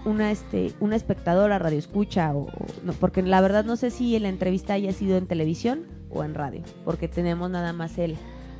[0.05, 2.51] una, este, una espectadora radio escucha, o, o-
[2.84, 6.34] no, porque la verdad no sé si la entrevista haya sido en televisión o en
[6.34, 8.15] radio, porque tenemos nada más el,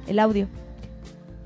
[0.08, 0.48] el audio.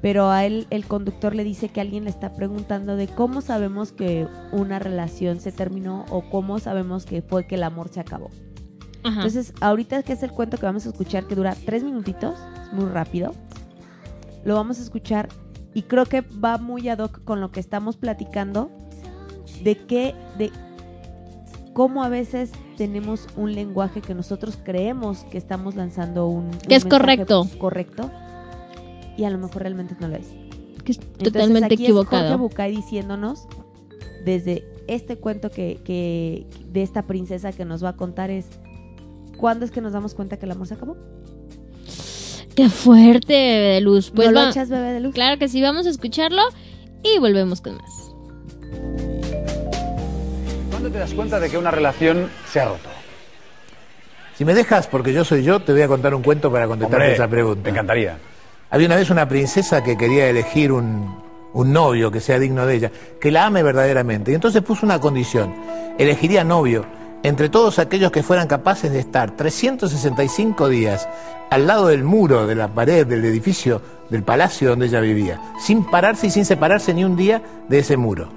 [0.02, 3.92] Pero a él el conductor le dice que alguien le está preguntando de cómo sabemos
[3.92, 8.32] que una relación se terminó o cómo sabemos que fue que el amor se acabó.
[9.04, 9.18] Ajá.
[9.18, 12.34] Entonces, ahorita que es el cuento que vamos a escuchar, que dura tres minutitos,
[12.66, 13.34] es muy rápido,
[14.44, 15.30] lo vamos a escuchar
[15.74, 18.70] y creo que va muy ad hoc con lo que estamos platicando
[19.64, 20.52] de que, de
[21.74, 26.76] cómo a veces tenemos un lenguaje que nosotros creemos que estamos lanzando un, un Que
[26.76, 27.48] es correcto.
[27.58, 28.10] correcto
[29.18, 30.28] y a lo mejor realmente no lo es.
[30.84, 32.38] que es Entonces, totalmente aquí es Jorge equivocado.
[32.38, 33.48] Bucay diciéndonos
[34.26, 38.48] desde este cuento que, que de esta princesa que nos va a contar es
[39.38, 40.98] ¿cuándo es que nos damos cuenta que el amor se acabó?
[42.56, 44.12] Qué fuerte, bebé de luz.
[44.14, 45.14] Pues ¿No lo va- echas, bebé de luz?
[45.14, 46.42] Claro que sí, vamos a escucharlo
[47.04, 48.14] y volvemos con más.
[50.70, 52.90] ¿Cuándo te das cuenta de que una relación se ha roto?
[54.38, 57.04] Si me dejas, porque yo soy yo, te voy a contar un cuento para contestarte
[57.06, 57.62] Hombre, esa pregunta.
[57.64, 58.18] Me encantaría.
[58.70, 61.22] Había una vez una princesa que quería elegir un,
[61.54, 64.32] un novio que sea digno de ella, que la ame verdaderamente.
[64.32, 65.54] Y entonces puso una condición.
[66.00, 66.86] Elegiría novio
[67.24, 71.08] entre todos aquellos que fueran capaces de estar 365 días
[71.50, 75.84] al lado del muro, de la pared, del edificio, del palacio donde ella vivía, sin
[75.84, 78.30] pararse y sin separarse ni un día de ese muro.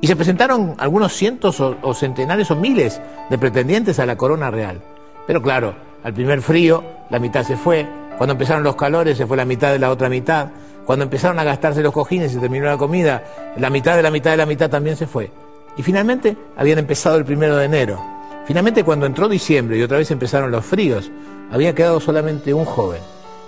[0.00, 3.00] Y se presentaron algunos cientos o, centenares o miles
[3.30, 4.80] de pretendientes a la corona real.
[5.26, 5.74] Pero claro,
[6.04, 7.86] al primer frío, la mitad se fue.
[8.18, 10.48] Cuando empezaron los calores, se fue la mitad de la otra mitad.
[10.84, 13.22] Cuando empezaron a gastarse los cojines y terminó la comida,
[13.56, 15.30] la mitad de la mitad de la mitad también se fue.
[15.76, 18.15] Y finalmente habían empezado el primero de enero.
[18.46, 21.10] Finalmente, cuando entró diciembre y otra vez empezaron los fríos,
[21.50, 23.00] había quedado solamente un joven,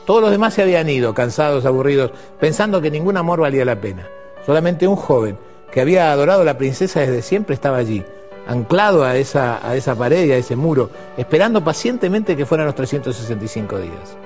[0.05, 4.07] Todos los demás se habían ido, cansados, aburridos, pensando que ningún amor valía la pena.
[4.46, 5.38] Solamente un joven
[5.70, 8.03] que había adorado a la princesa desde siempre estaba allí,
[8.46, 12.74] anclado a esa, a esa pared y a ese muro, esperando pacientemente que fueran los
[12.74, 14.16] 365 días.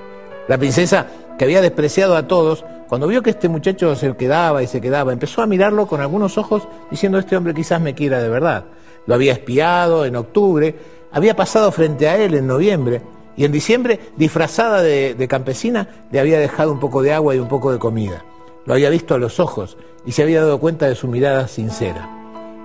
[0.47, 1.07] La princesa,
[1.37, 5.11] que había despreciado a todos, cuando vio que este muchacho se quedaba y se quedaba,
[5.11, 8.65] empezó a mirarlo con algunos ojos diciendo, este hombre quizás me quiera de verdad.
[9.05, 10.75] Lo había espiado en octubre,
[11.11, 13.01] había pasado frente a él en noviembre,
[13.35, 17.47] y en diciembre, disfrazada de, campesina, le había dejado un poco de agua y un
[17.47, 18.23] poco de comida.
[18.65, 19.75] Lo había visto a los ojos
[20.05, 22.09] y se había dado cuenta de su mirada sincera.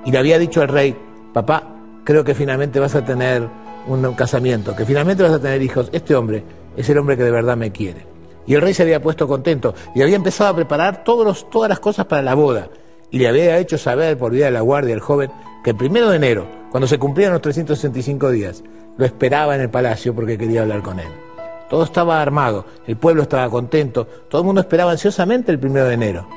[0.05, 0.95] Y le había dicho al rey,
[1.32, 1.74] papá,
[2.05, 3.49] creo que finalmente vas a tener
[3.86, 5.89] un casamiento, que finalmente vas a tener hijos.
[5.93, 6.45] Este hombre
[6.76, 8.07] es el hombre que de verdad me quiere.
[8.47, 11.68] Y el rey se había puesto contento y había empezado a preparar todos los- todas
[11.68, 12.68] las cosas para la boda.
[13.11, 15.30] Y le había hecho saber por vía de la guardia al joven
[15.64, 18.62] que el primero de enero, cuando se cumplían los 365 días,
[18.96, 21.09] lo esperaba en el palacio porque quería hablar con él.
[21.70, 25.94] Todo estaba armado, el pueblo estaba contento, todo el mundo esperaba ansiosamente el primero de
[25.94, 26.28] enero.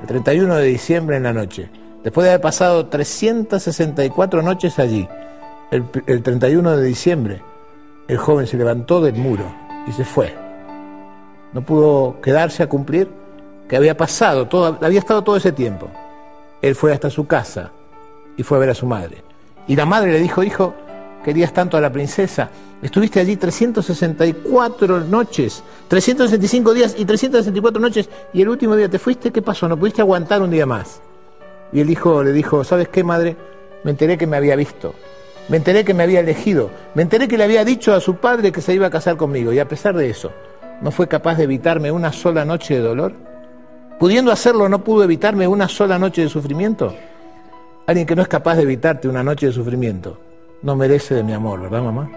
[0.00, 1.70] El 31 de diciembre en la noche,
[2.02, 5.08] después de haber pasado 364 noches allí,
[5.70, 7.42] el, el 31 de diciembre,
[8.06, 9.44] el joven se levantó del muro
[9.86, 10.34] y se fue.
[11.52, 13.08] No pudo quedarse a cumplir
[13.68, 15.90] que había pasado, todo, había estado todo ese tiempo.
[16.60, 17.72] Él fue hasta su casa
[18.36, 19.22] y fue a ver a su madre.
[19.66, 20.74] Y la madre le dijo, hijo,
[21.24, 22.50] querías tanto a la princesa,
[22.82, 29.32] estuviste allí 364 noches, 365 días y 364 noches, y el último día te fuiste,
[29.32, 29.66] ¿qué pasó?
[29.66, 31.00] ¿No pudiste aguantar un día más?
[31.72, 33.36] Y el hijo le dijo, ¿sabes qué, madre?
[33.82, 34.94] Me enteré que me había visto,
[35.48, 38.52] me enteré que me había elegido, me enteré que le había dicho a su padre
[38.52, 40.30] que se iba a casar conmigo, y a pesar de eso,
[40.82, 43.12] ¿no fue capaz de evitarme una sola noche de dolor?
[43.98, 46.94] Pudiendo hacerlo, ¿no pudo evitarme una sola noche de sufrimiento?
[47.86, 50.18] Alguien que no es capaz de evitarte una noche de sufrimiento
[50.62, 52.10] no merece de mi amor, ¿verdad, mamá?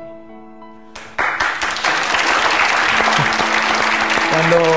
[4.32, 4.69] Cuando,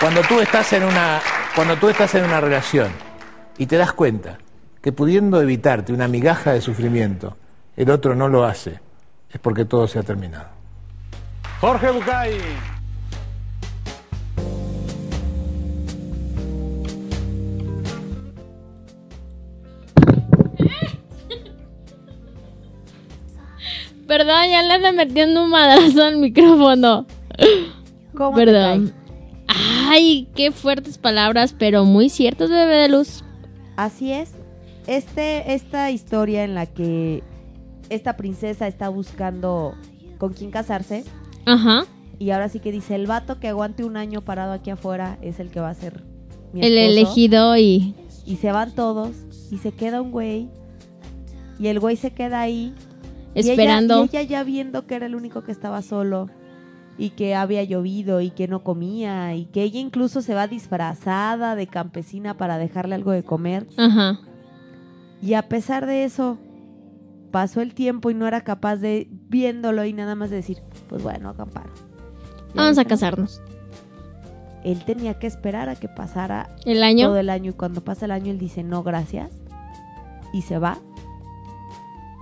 [0.00, 1.20] cuando tú estás en una
[1.54, 2.90] cuando tú estás en una relación
[3.56, 4.38] y te das cuenta
[4.82, 7.36] que pudiendo evitarte una migaja de sufrimiento,
[7.76, 8.78] el otro no lo hace,
[9.30, 10.48] es porque todo se ha terminado.
[11.60, 12.75] Jorge Bucay.
[24.06, 27.06] Perdón, ya le anda metiendo un madrazo al micrófono.
[28.16, 28.92] ¿Cómo Perdón.
[29.48, 33.24] Ay, qué fuertes palabras, pero muy ciertas, bebé de luz.
[33.76, 34.32] Así es.
[34.86, 37.22] Este, esta historia en la que
[37.90, 39.74] esta princesa está buscando
[40.18, 41.04] con quién casarse.
[41.44, 41.84] Ajá.
[42.18, 45.38] Y ahora sí que dice, el vato que aguante un año parado aquí afuera es
[45.38, 46.02] el que va a ser
[46.52, 47.00] mi El esposo".
[47.00, 47.94] elegido y.
[48.24, 49.10] Y se van todos
[49.50, 50.48] y se queda un güey.
[51.58, 52.74] Y el güey se queda ahí.
[53.36, 54.04] Y ella- Esperando.
[54.04, 56.28] Y ella, ya viendo que era el único que estaba solo.
[56.98, 59.34] Y que había llovido y que no comía.
[59.34, 63.66] Y que ella incluso se va disfrazada de campesina para dejarle algo de comer.
[63.76, 64.18] Ajá.
[65.20, 66.38] Y a pesar de eso,
[67.30, 71.02] pasó el tiempo y no era capaz de viéndolo y nada más de decir, pues
[71.02, 71.66] bueno, acampar.
[72.54, 73.42] Y Vamos a casarnos.
[74.64, 77.08] Él tenía que esperar a que pasara ¿El año?
[77.08, 79.30] todo el año y cuando pasa el año él dice, no, gracias.
[80.32, 80.78] Y se va.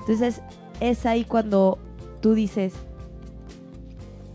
[0.00, 0.42] Entonces
[0.80, 1.78] es ahí cuando
[2.20, 2.74] tú dices,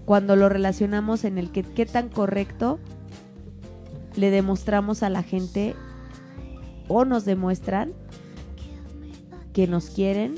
[0.05, 2.79] cuando lo relacionamos en el que qué tan correcto
[4.15, 5.75] le demostramos a la gente
[6.87, 7.93] o nos demuestran
[9.53, 10.35] que nos quieren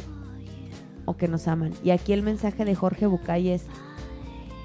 [1.06, 1.74] o que nos aman.
[1.84, 3.66] Y aquí el mensaje de Jorge Bucay es,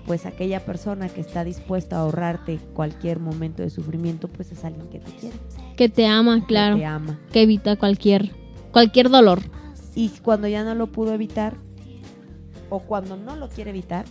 [0.06, 4.88] pues aquella persona que está dispuesta a ahorrarte cualquier momento de sufrimiento, pues es alguien
[4.88, 5.36] que te quiere.
[5.76, 6.76] Que te ama, claro.
[6.76, 7.18] te ama.
[7.32, 8.30] Que evita cualquier,
[8.72, 9.40] cualquier dolor.
[9.96, 11.56] Y cuando ya no lo pudo evitar,
[12.70, 14.04] o cuando no lo quiere evitar,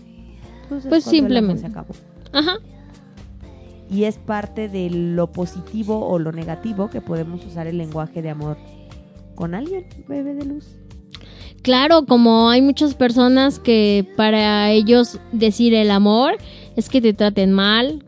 [0.68, 1.62] pues, es Pues simplemente.
[1.62, 1.94] se acabó.
[2.34, 2.58] Ajá.
[3.90, 8.32] Y es parte de lo positivo o lo negativo que podemos usar el lenguaje de
[8.32, 8.58] amor
[9.36, 10.66] con alguien, bebé de luz.
[11.62, 16.34] Claro, como hay muchas personas que para ellos decir el amor
[16.76, 18.04] es que te traten mal,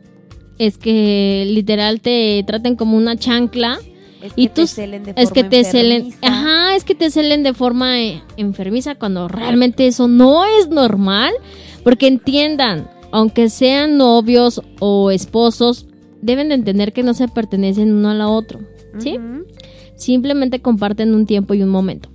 [0.57, 3.77] es que literal te traten como una chancla.
[4.27, 6.95] Es y que tú te celen de es que forma te celen, ajá, es que
[6.95, 11.33] te celen de forma eh, enfermiza cuando realmente eso no es normal,
[11.83, 15.87] porque entiendan, aunque sean novios o esposos,
[16.21, 18.59] deben de entender que no se pertenecen uno a la otro,
[18.97, 19.17] ¿sí?
[19.95, 22.09] Simplemente comparten un tiempo y un momento.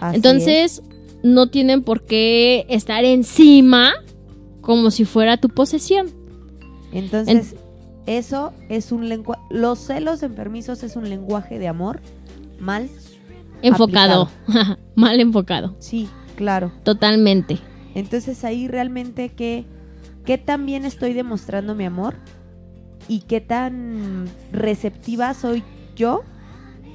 [0.00, 0.82] Así Entonces,
[1.22, 3.92] no tienen por qué estar encima
[4.60, 6.10] como si fuera tu posesión.
[6.92, 7.54] Entonces,
[8.08, 9.42] eso es un lenguaje.
[9.50, 12.00] Los celos enfermizos es un lenguaje de amor
[12.58, 12.88] mal
[13.62, 14.30] Enfocado.
[14.94, 15.76] Mal enfocado.
[15.78, 16.72] Sí, claro.
[16.84, 17.58] Totalmente.
[17.94, 19.64] Entonces ahí realmente qué,
[20.24, 22.14] qué tan bien estoy demostrando mi amor
[23.08, 25.62] y qué tan receptiva soy
[25.96, 26.22] yo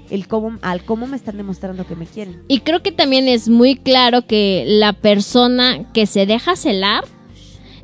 [0.09, 2.43] el cómo, al cómo me están demostrando que me quieren.
[2.47, 7.03] Y creo que también es muy claro que la persona que se deja celar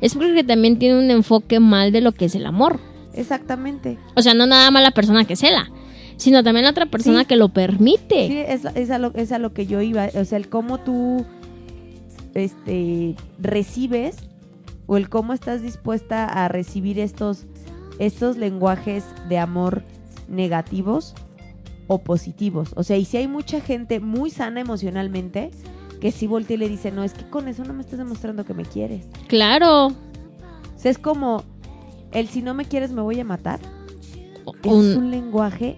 [0.00, 2.80] es porque también tiene un enfoque mal de lo que es el amor.
[3.14, 3.98] Exactamente.
[4.16, 5.70] O sea, no nada más la persona que cela,
[6.16, 7.26] sino también la otra persona Sí.
[7.26, 8.28] que lo permite.
[8.28, 10.08] Sí, es, es a lo, es a lo que yo iba.
[10.14, 11.24] O sea, el cómo tú
[12.34, 14.16] este, recibes
[14.86, 17.44] o el cómo estás dispuesta a recibir estos,
[17.98, 19.82] estos lenguajes de amor
[20.28, 21.14] negativos
[21.86, 22.70] o positivos.
[22.76, 25.50] O sea, y si hay mucha gente muy sana emocionalmente
[26.00, 28.44] que sí voltea y le dice, no, es que con eso no me estás demostrando
[28.44, 29.06] que me quieres.
[29.28, 29.88] Claro.
[29.88, 29.92] O
[30.76, 31.44] sea, es como
[32.12, 33.60] el si no me quieres me voy a matar.
[34.62, 35.76] Es Un- lenguaje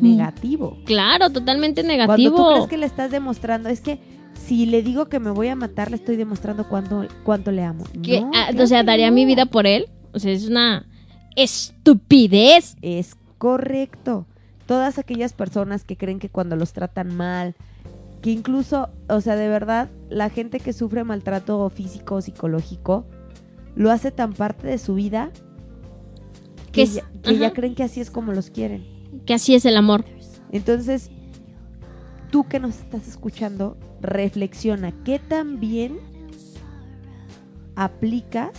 [0.00, 0.78] negativo.
[0.84, 2.36] Claro, totalmente Cuando negativo.
[2.36, 3.98] tú crees que le estás demostrando, es que
[4.34, 7.84] si le digo que me voy a matar, le estoy demostrando cuánto, cuánto le amo.
[7.94, 9.14] No, ah, o sea, daría no.
[9.14, 9.86] mi vida por él.
[10.12, 10.86] O sea, es una
[11.36, 12.76] estupidez.
[12.82, 14.26] Es correcto.
[14.66, 17.54] Todas aquellas personas que creen que cuando los tratan mal,
[18.22, 23.04] que incluso, o sea, de verdad, la gente que sufre maltrato físico o psicológico,
[23.76, 25.30] lo hace tan parte de su vida
[26.74, 27.54] que, es- ya, que ya ajá.
[27.54, 28.84] creen que así es como los quieren.
[29.26, 30.04] Que así es el amor.
[30.52, 31.10] Entonces,
[32.30, 35.98] tú que nos estás escuchando, reflexiona, ¿qué tan bien
[37.76, 38.50] aplicas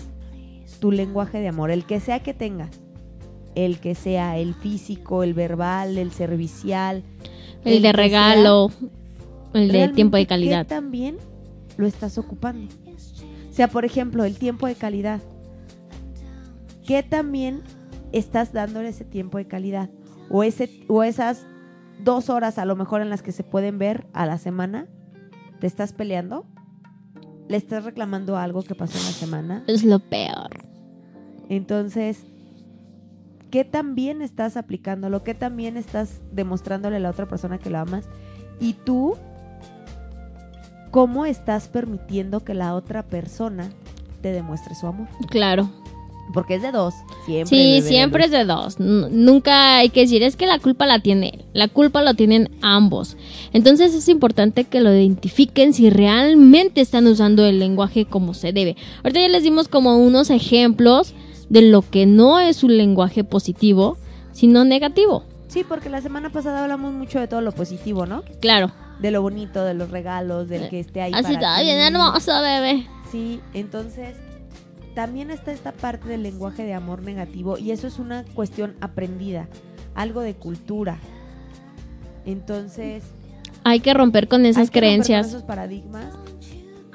[0.79, 1.71] tu lenguaje de amor?
[1.71, 2.69] El que sea que tengas.
[3.55, 7.03] El que sea el físico, el verbal, el servicial.
[7.63, 8.69] El de regalo.
[9.53, 10.65] El de tiempo de calidad.
[10.65, 11.17] ¿Qué tan bien
[11.77, 12.73] lo estás ocupando?
[13.49, 15.21] O sea, por ejemplo, el tiempo de calidad.
[16.85, 17.61] ¿Qué tan bien
[18.15, 19.89] estás dándole ese tiempo de calidad?
[20.29, 21.45] O, ese, o esas
[22.03, 24.87] dos horas a lo mejor en las que se pueden ver a la semana,
[25.59, 26.45] ¿te estás peleando?
[27.47, 29.63] ¿Le estás reclamando algo que pasó en la semana?
[29.67, 30.49] Es lo peor.
[31.49, 32.25] Entonces,
[33.51, 35.23] ¿qué tan bien estás aplicándolo?
[35.23, 38.09] ¿Qué tan bien estás demostrándole a la otra persona que la amas?
[38.59, 39.15] Y tú,
[40.89, 43.69] ¿cómo estás permitiendo que la otra persona
[44.21, 45.07] te demuestre su amor?
[45.29, 45.69] Claro.
[46.33, 46.93] Porque es de dos,
[47.25, 47.47] siempre.
[47.57, 48.25] Sí, de siempre luz.
[48.25, 48.79] es de dos.
[48.79, 51.45] Nunca hay que decir, es que la culpa la tiene él.
[51.53, 53.15] La culpa la tienen ambos.
[53.53, 58.75] Entonces es importante que lo identifiquen si realmente están usando el lenguaje como se debe.
[59.03, 61.13] Ahorita ya les dimos como unos ejemplos
[61.49, 63.97] de lo que no es un lenguaje positivo,
[64.33, 65.23] sino negativo.
[65.47, 68.23] Sí, porque la semana pasada hablamos mucho de todo lo positivo, ¿no?
[68.41, 68.71] Claro.
[68.99, 71.63] De lo bonito, de los regalos, del que esté ahí Así para está ti.
[71.65, 72.87] bien hermoso, bebé.
[73.11, 74.15] Sí, entonces
[74.95, 79.47] también está esta parte del lenguaje de amor negativo y eso es una cuestión aprendida,
[79.93, 80.97] algo de cultura.
[82.25, 83.03] Entonces,
[83.63, 85.27] Hay que romper con hay esas que romper con creencias.
[85.27, 86.07] esos paradigmas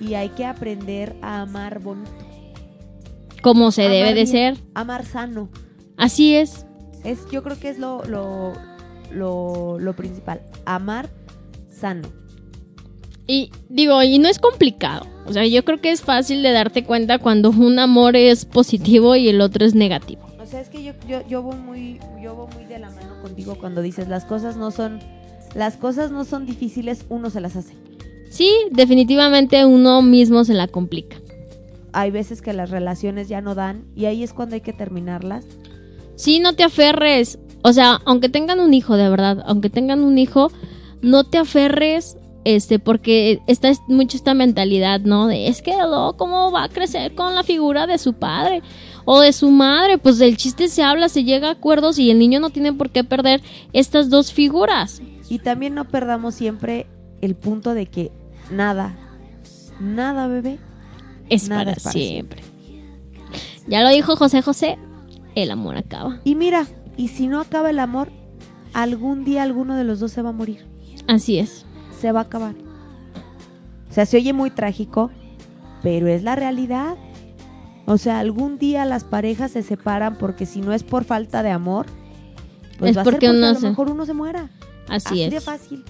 [0.01, 2.11] y hay que aprender a amar bonito.
[3.43, 4.59] Como se amar debe de bien, ser.
[4.75, 5.49] Amar sano.
[5.97, 6.67] Así es.
[7.05, 8.53] Es, yo creo que es lo, lo,
[9.11, 10.43] lo, lo principal.
[10.65, 11.09] Amar
[11.69, 12.09] sano.
[13.31, 15.07] Y digo, y no es complicado.
[15.25, 19.15] O sea, yo creo que es fácil de darte cuenta cuando un amor es positivo
[19.15, 20.23] y el otro es negativo.
[20.43, 23.23] O sea, es que yo, yo, yo voy muy, yo voy muy de la mano
[23.23, 24.99] contigo cuando dices las cosas no son,
[25.55, 27.77] las cosas no son difíciles, uno se las hace.
[28.31, 31.19] Sí, definitivamente uno mismo se la complica.
[31.93, 35.45] Hay veces que las relaciones ya no dan y ahí es cuando hay que terminarlas.
[36.17, 37.39] Sí, no te aferres.
[37.63, 40.51] O sea, aunque tengan un hijo, de verdad, aunque tengan un hijo,
[41.01, 45.27] no te aferres, este, porque está es- mucho esta mentalidad, ¿no?
[45.27, 48.63] De es que no, cómo va a crecer con la figura de su padre
[49.05, 49.99] o de su madre.
[49.99, 52.91] Pues el chiste se habla, se llega a acuerdos y el niño no tiene por
[52.91, 55.01] qué perder estas dos figuras.
[55.29, 56.87] Y también no perdamos siempre
[57.21, 58.11] el punto de que
[58.51, 58.97] nada,
[59.79, 60.59] nada, bebé,
[61.29, 62.43] Es Nada para es para siempre.
[63.67, 64.79] Ya lo dijo José José,
[65.37, 66.21] el amor acaba.
[66.25, 66.67] Y mira,
[66.97, 68.11] y si no acaba el amor,
[68.73, 70.67] algún día alguno de los dos se va a morir.
[71.07, 71.65] Así es.
[72.01, 72.55] Se va a acabar.
[73.91, 75.11] O sea, se oye muy trágico,
[75.83, 76.97] pero es la realidad.
[77.87, 81.51] O sea, algún día las parejas se separan porque si no es por falta de
[81.51, 81.87] amor,
[82.79, 84.49] pues Es va a ser porque porque uno a lo se- mejor uno se muera.
[84.89, 85.45] Así, de es.
[85.45, 85.85] fácil.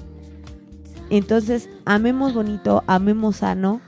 [1.10, 3.80] Entonces, amemos bonito, amemos sano,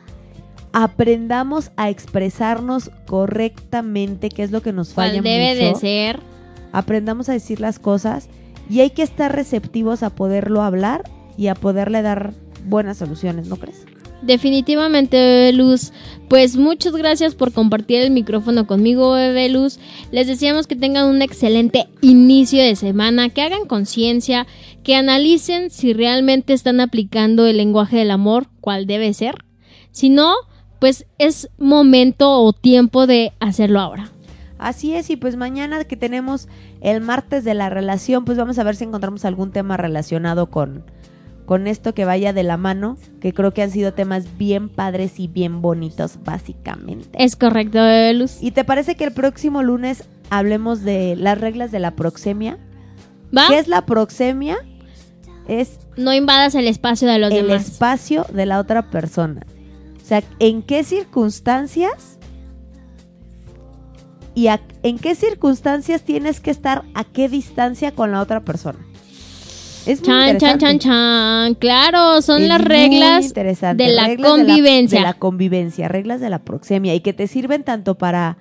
[0.72, 6.20] aprendamos a expresarnos correctamente, que es lo que nos falla debe de ser.
[6.72, 8.28] Aprendamos a decir las cosas
[8.68, 11.04] y hay que estar receptivos a poderlo hablar
[11.36, 12.32] y a poderle dar
[12.66, 13.84] buenas soluciones, ¿no crees?
[14.22, 15.92] Definitivamente, Luz.
[16.28, 19.78] Pues muchas gracias por compartir el micrófono conmigo, Bebé Luz.
[20.12, 24.46] Les deseamos que tengan un excelente inicio de semana, que hagan conciencia,
[24.84, 29.34] que analicen si realmente están aplicando el lenguaje del amor, cuál debe ser.
[29.90, 30.34] Si no,
[30.78, 34.10] pues es momento o tiempo de hacerlo ahora.
[34.58, 36.48] Así es, y pues mañana que tenemos
[36.80, 40.84] el martes de la relación, pues vamos a ver si encontramos algún tema relacionado con,
[41.52, 45.20] con esto que vaya de la mano, que creo que han sido temas bien padres
[45.20, 47.10] y bien bonitos, básicamente.
[47.22, 47.78] Es correcto,
[48.14, 48.38] Luz.
[48.40, 52.56] ¿Y te parece que el próximo lunes hablemos de las reglas de la proxemia?
[53.36, 53.48] ¿Va?
[53.48, 54.56] ¿Qué es la proxemia?
[55.46, 57.68] Es No invadas el espacio de los el demás.
[57.68, 59.42] espacio de la otra persona.
[60.02, 62.18] O sea, ¿en qué circunstancias
[64.34, 68.78] y a- en qué circunstancias tienes que estar a qué distancia con la otra persona?
[69.86, 71.54] Es muy Chan, chan, chan, chan.
[71.54, 73.44] Claro, son Es las reglas de
[73.92, 75.00] la Reglas convivencia.
[75.00, 78.36] De la, convivencia, reglas de la proxemia y que te sirven tanto para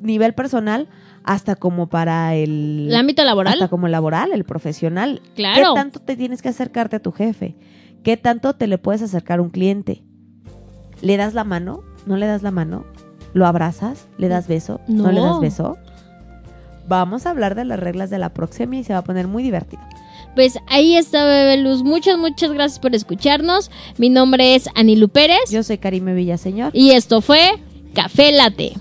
[0.00, 0.88] nivel personal
[1.24, 2.86] hasta como para el...
[2.88, 3.52] ¿El ámbito laboral?
[3.54, 5.20] Hasta como laboral, el profesional.
[5.34, 5.74] Claro.
[5.74, 7.56] ¿Qué tanto te tienes que acercarte a tu jefe?
[8.02, 10.02] ¿Qué tanto te le puedes acercar a un cliente?
[11.02, 11.82] ¿Le das la mano?
[12.06, 12.84] ¿No le das la mano?
[13.34, 14.06] ¿Lo abrazas?
[14.16, 14.80] ¿Le das beso?
[14.88, 15.12] ¿No, No.
[15.12, 15.76] le das beso?
[16.88, 19.42] Vamos a hablar de las reglas de la proxemia y se va a poner muy
[19.42, 19.82] divertido.
[20.38, 21.82] Pues ahí está, Bebé Luz.
[21.82, 23.72] Muchas, muchas gracias por escucharnos.
[23.96, 25.50] Mi nombre es Anilu Pérez.
[25.50, 26.70] Yo soy Karime Villaseñor.
[26.74, 27.58] Y esto fue
[27.92, 28.74] Café Late.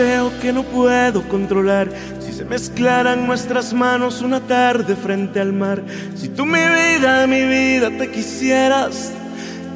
[0.00, 1.88] Deseo que no puedo controlar,
[2.20, 5.82] si se mezclaran nuestras manos una tarde frente al mar,
[6.16, 9.12] si tú mi vida, mi vida te quisieras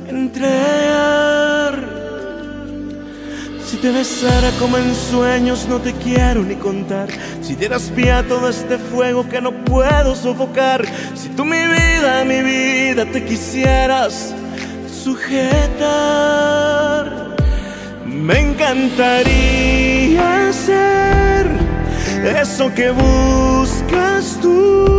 [0.08, 1.74] entregar.
[3.66, 7.08] Si te besara como en sueños no te quiero ni contar,
[7.42, 12.24] si dieras pie a todo este fuego que no puedo sofocar, si tú mi vida,
[12.24, 14.34] mi vida te quisieras
[15.04, 16.83] sujetar.
[18.24, 21.46] Me encantaría ser
[22.40, 24.93] eso que buscas tú.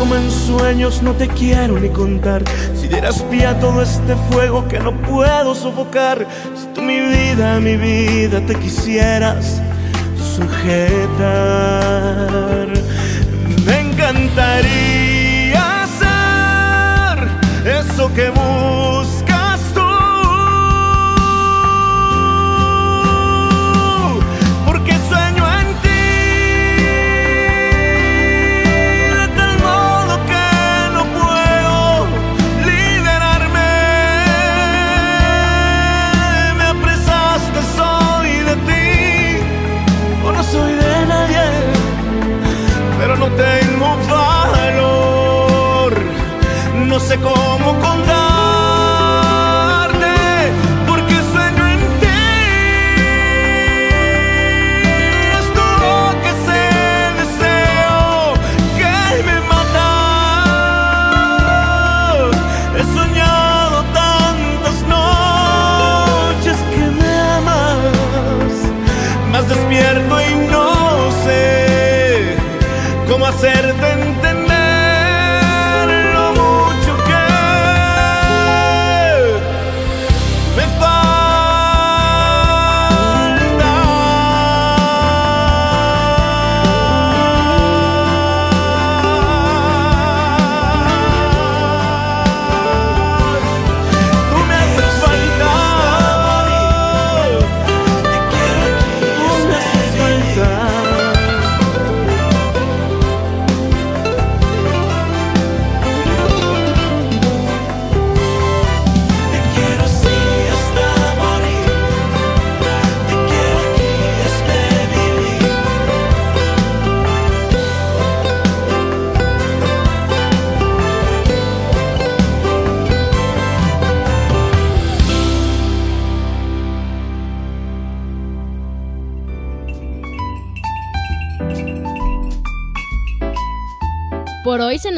[0.00, 2.42] Como en sueños no te quiero ni contar.
[2.74, 6.26] Si dieras pie a todo este fuego que no puedo sofocar
[6.56, 9.60] Si tú mi vida, mi vida te quisieras
[10.34, 11.18] sujetar
[13.66, 15.66] Me encantaría
[15.98, 17.28] ser
[17.68, 18.89] eso que buscas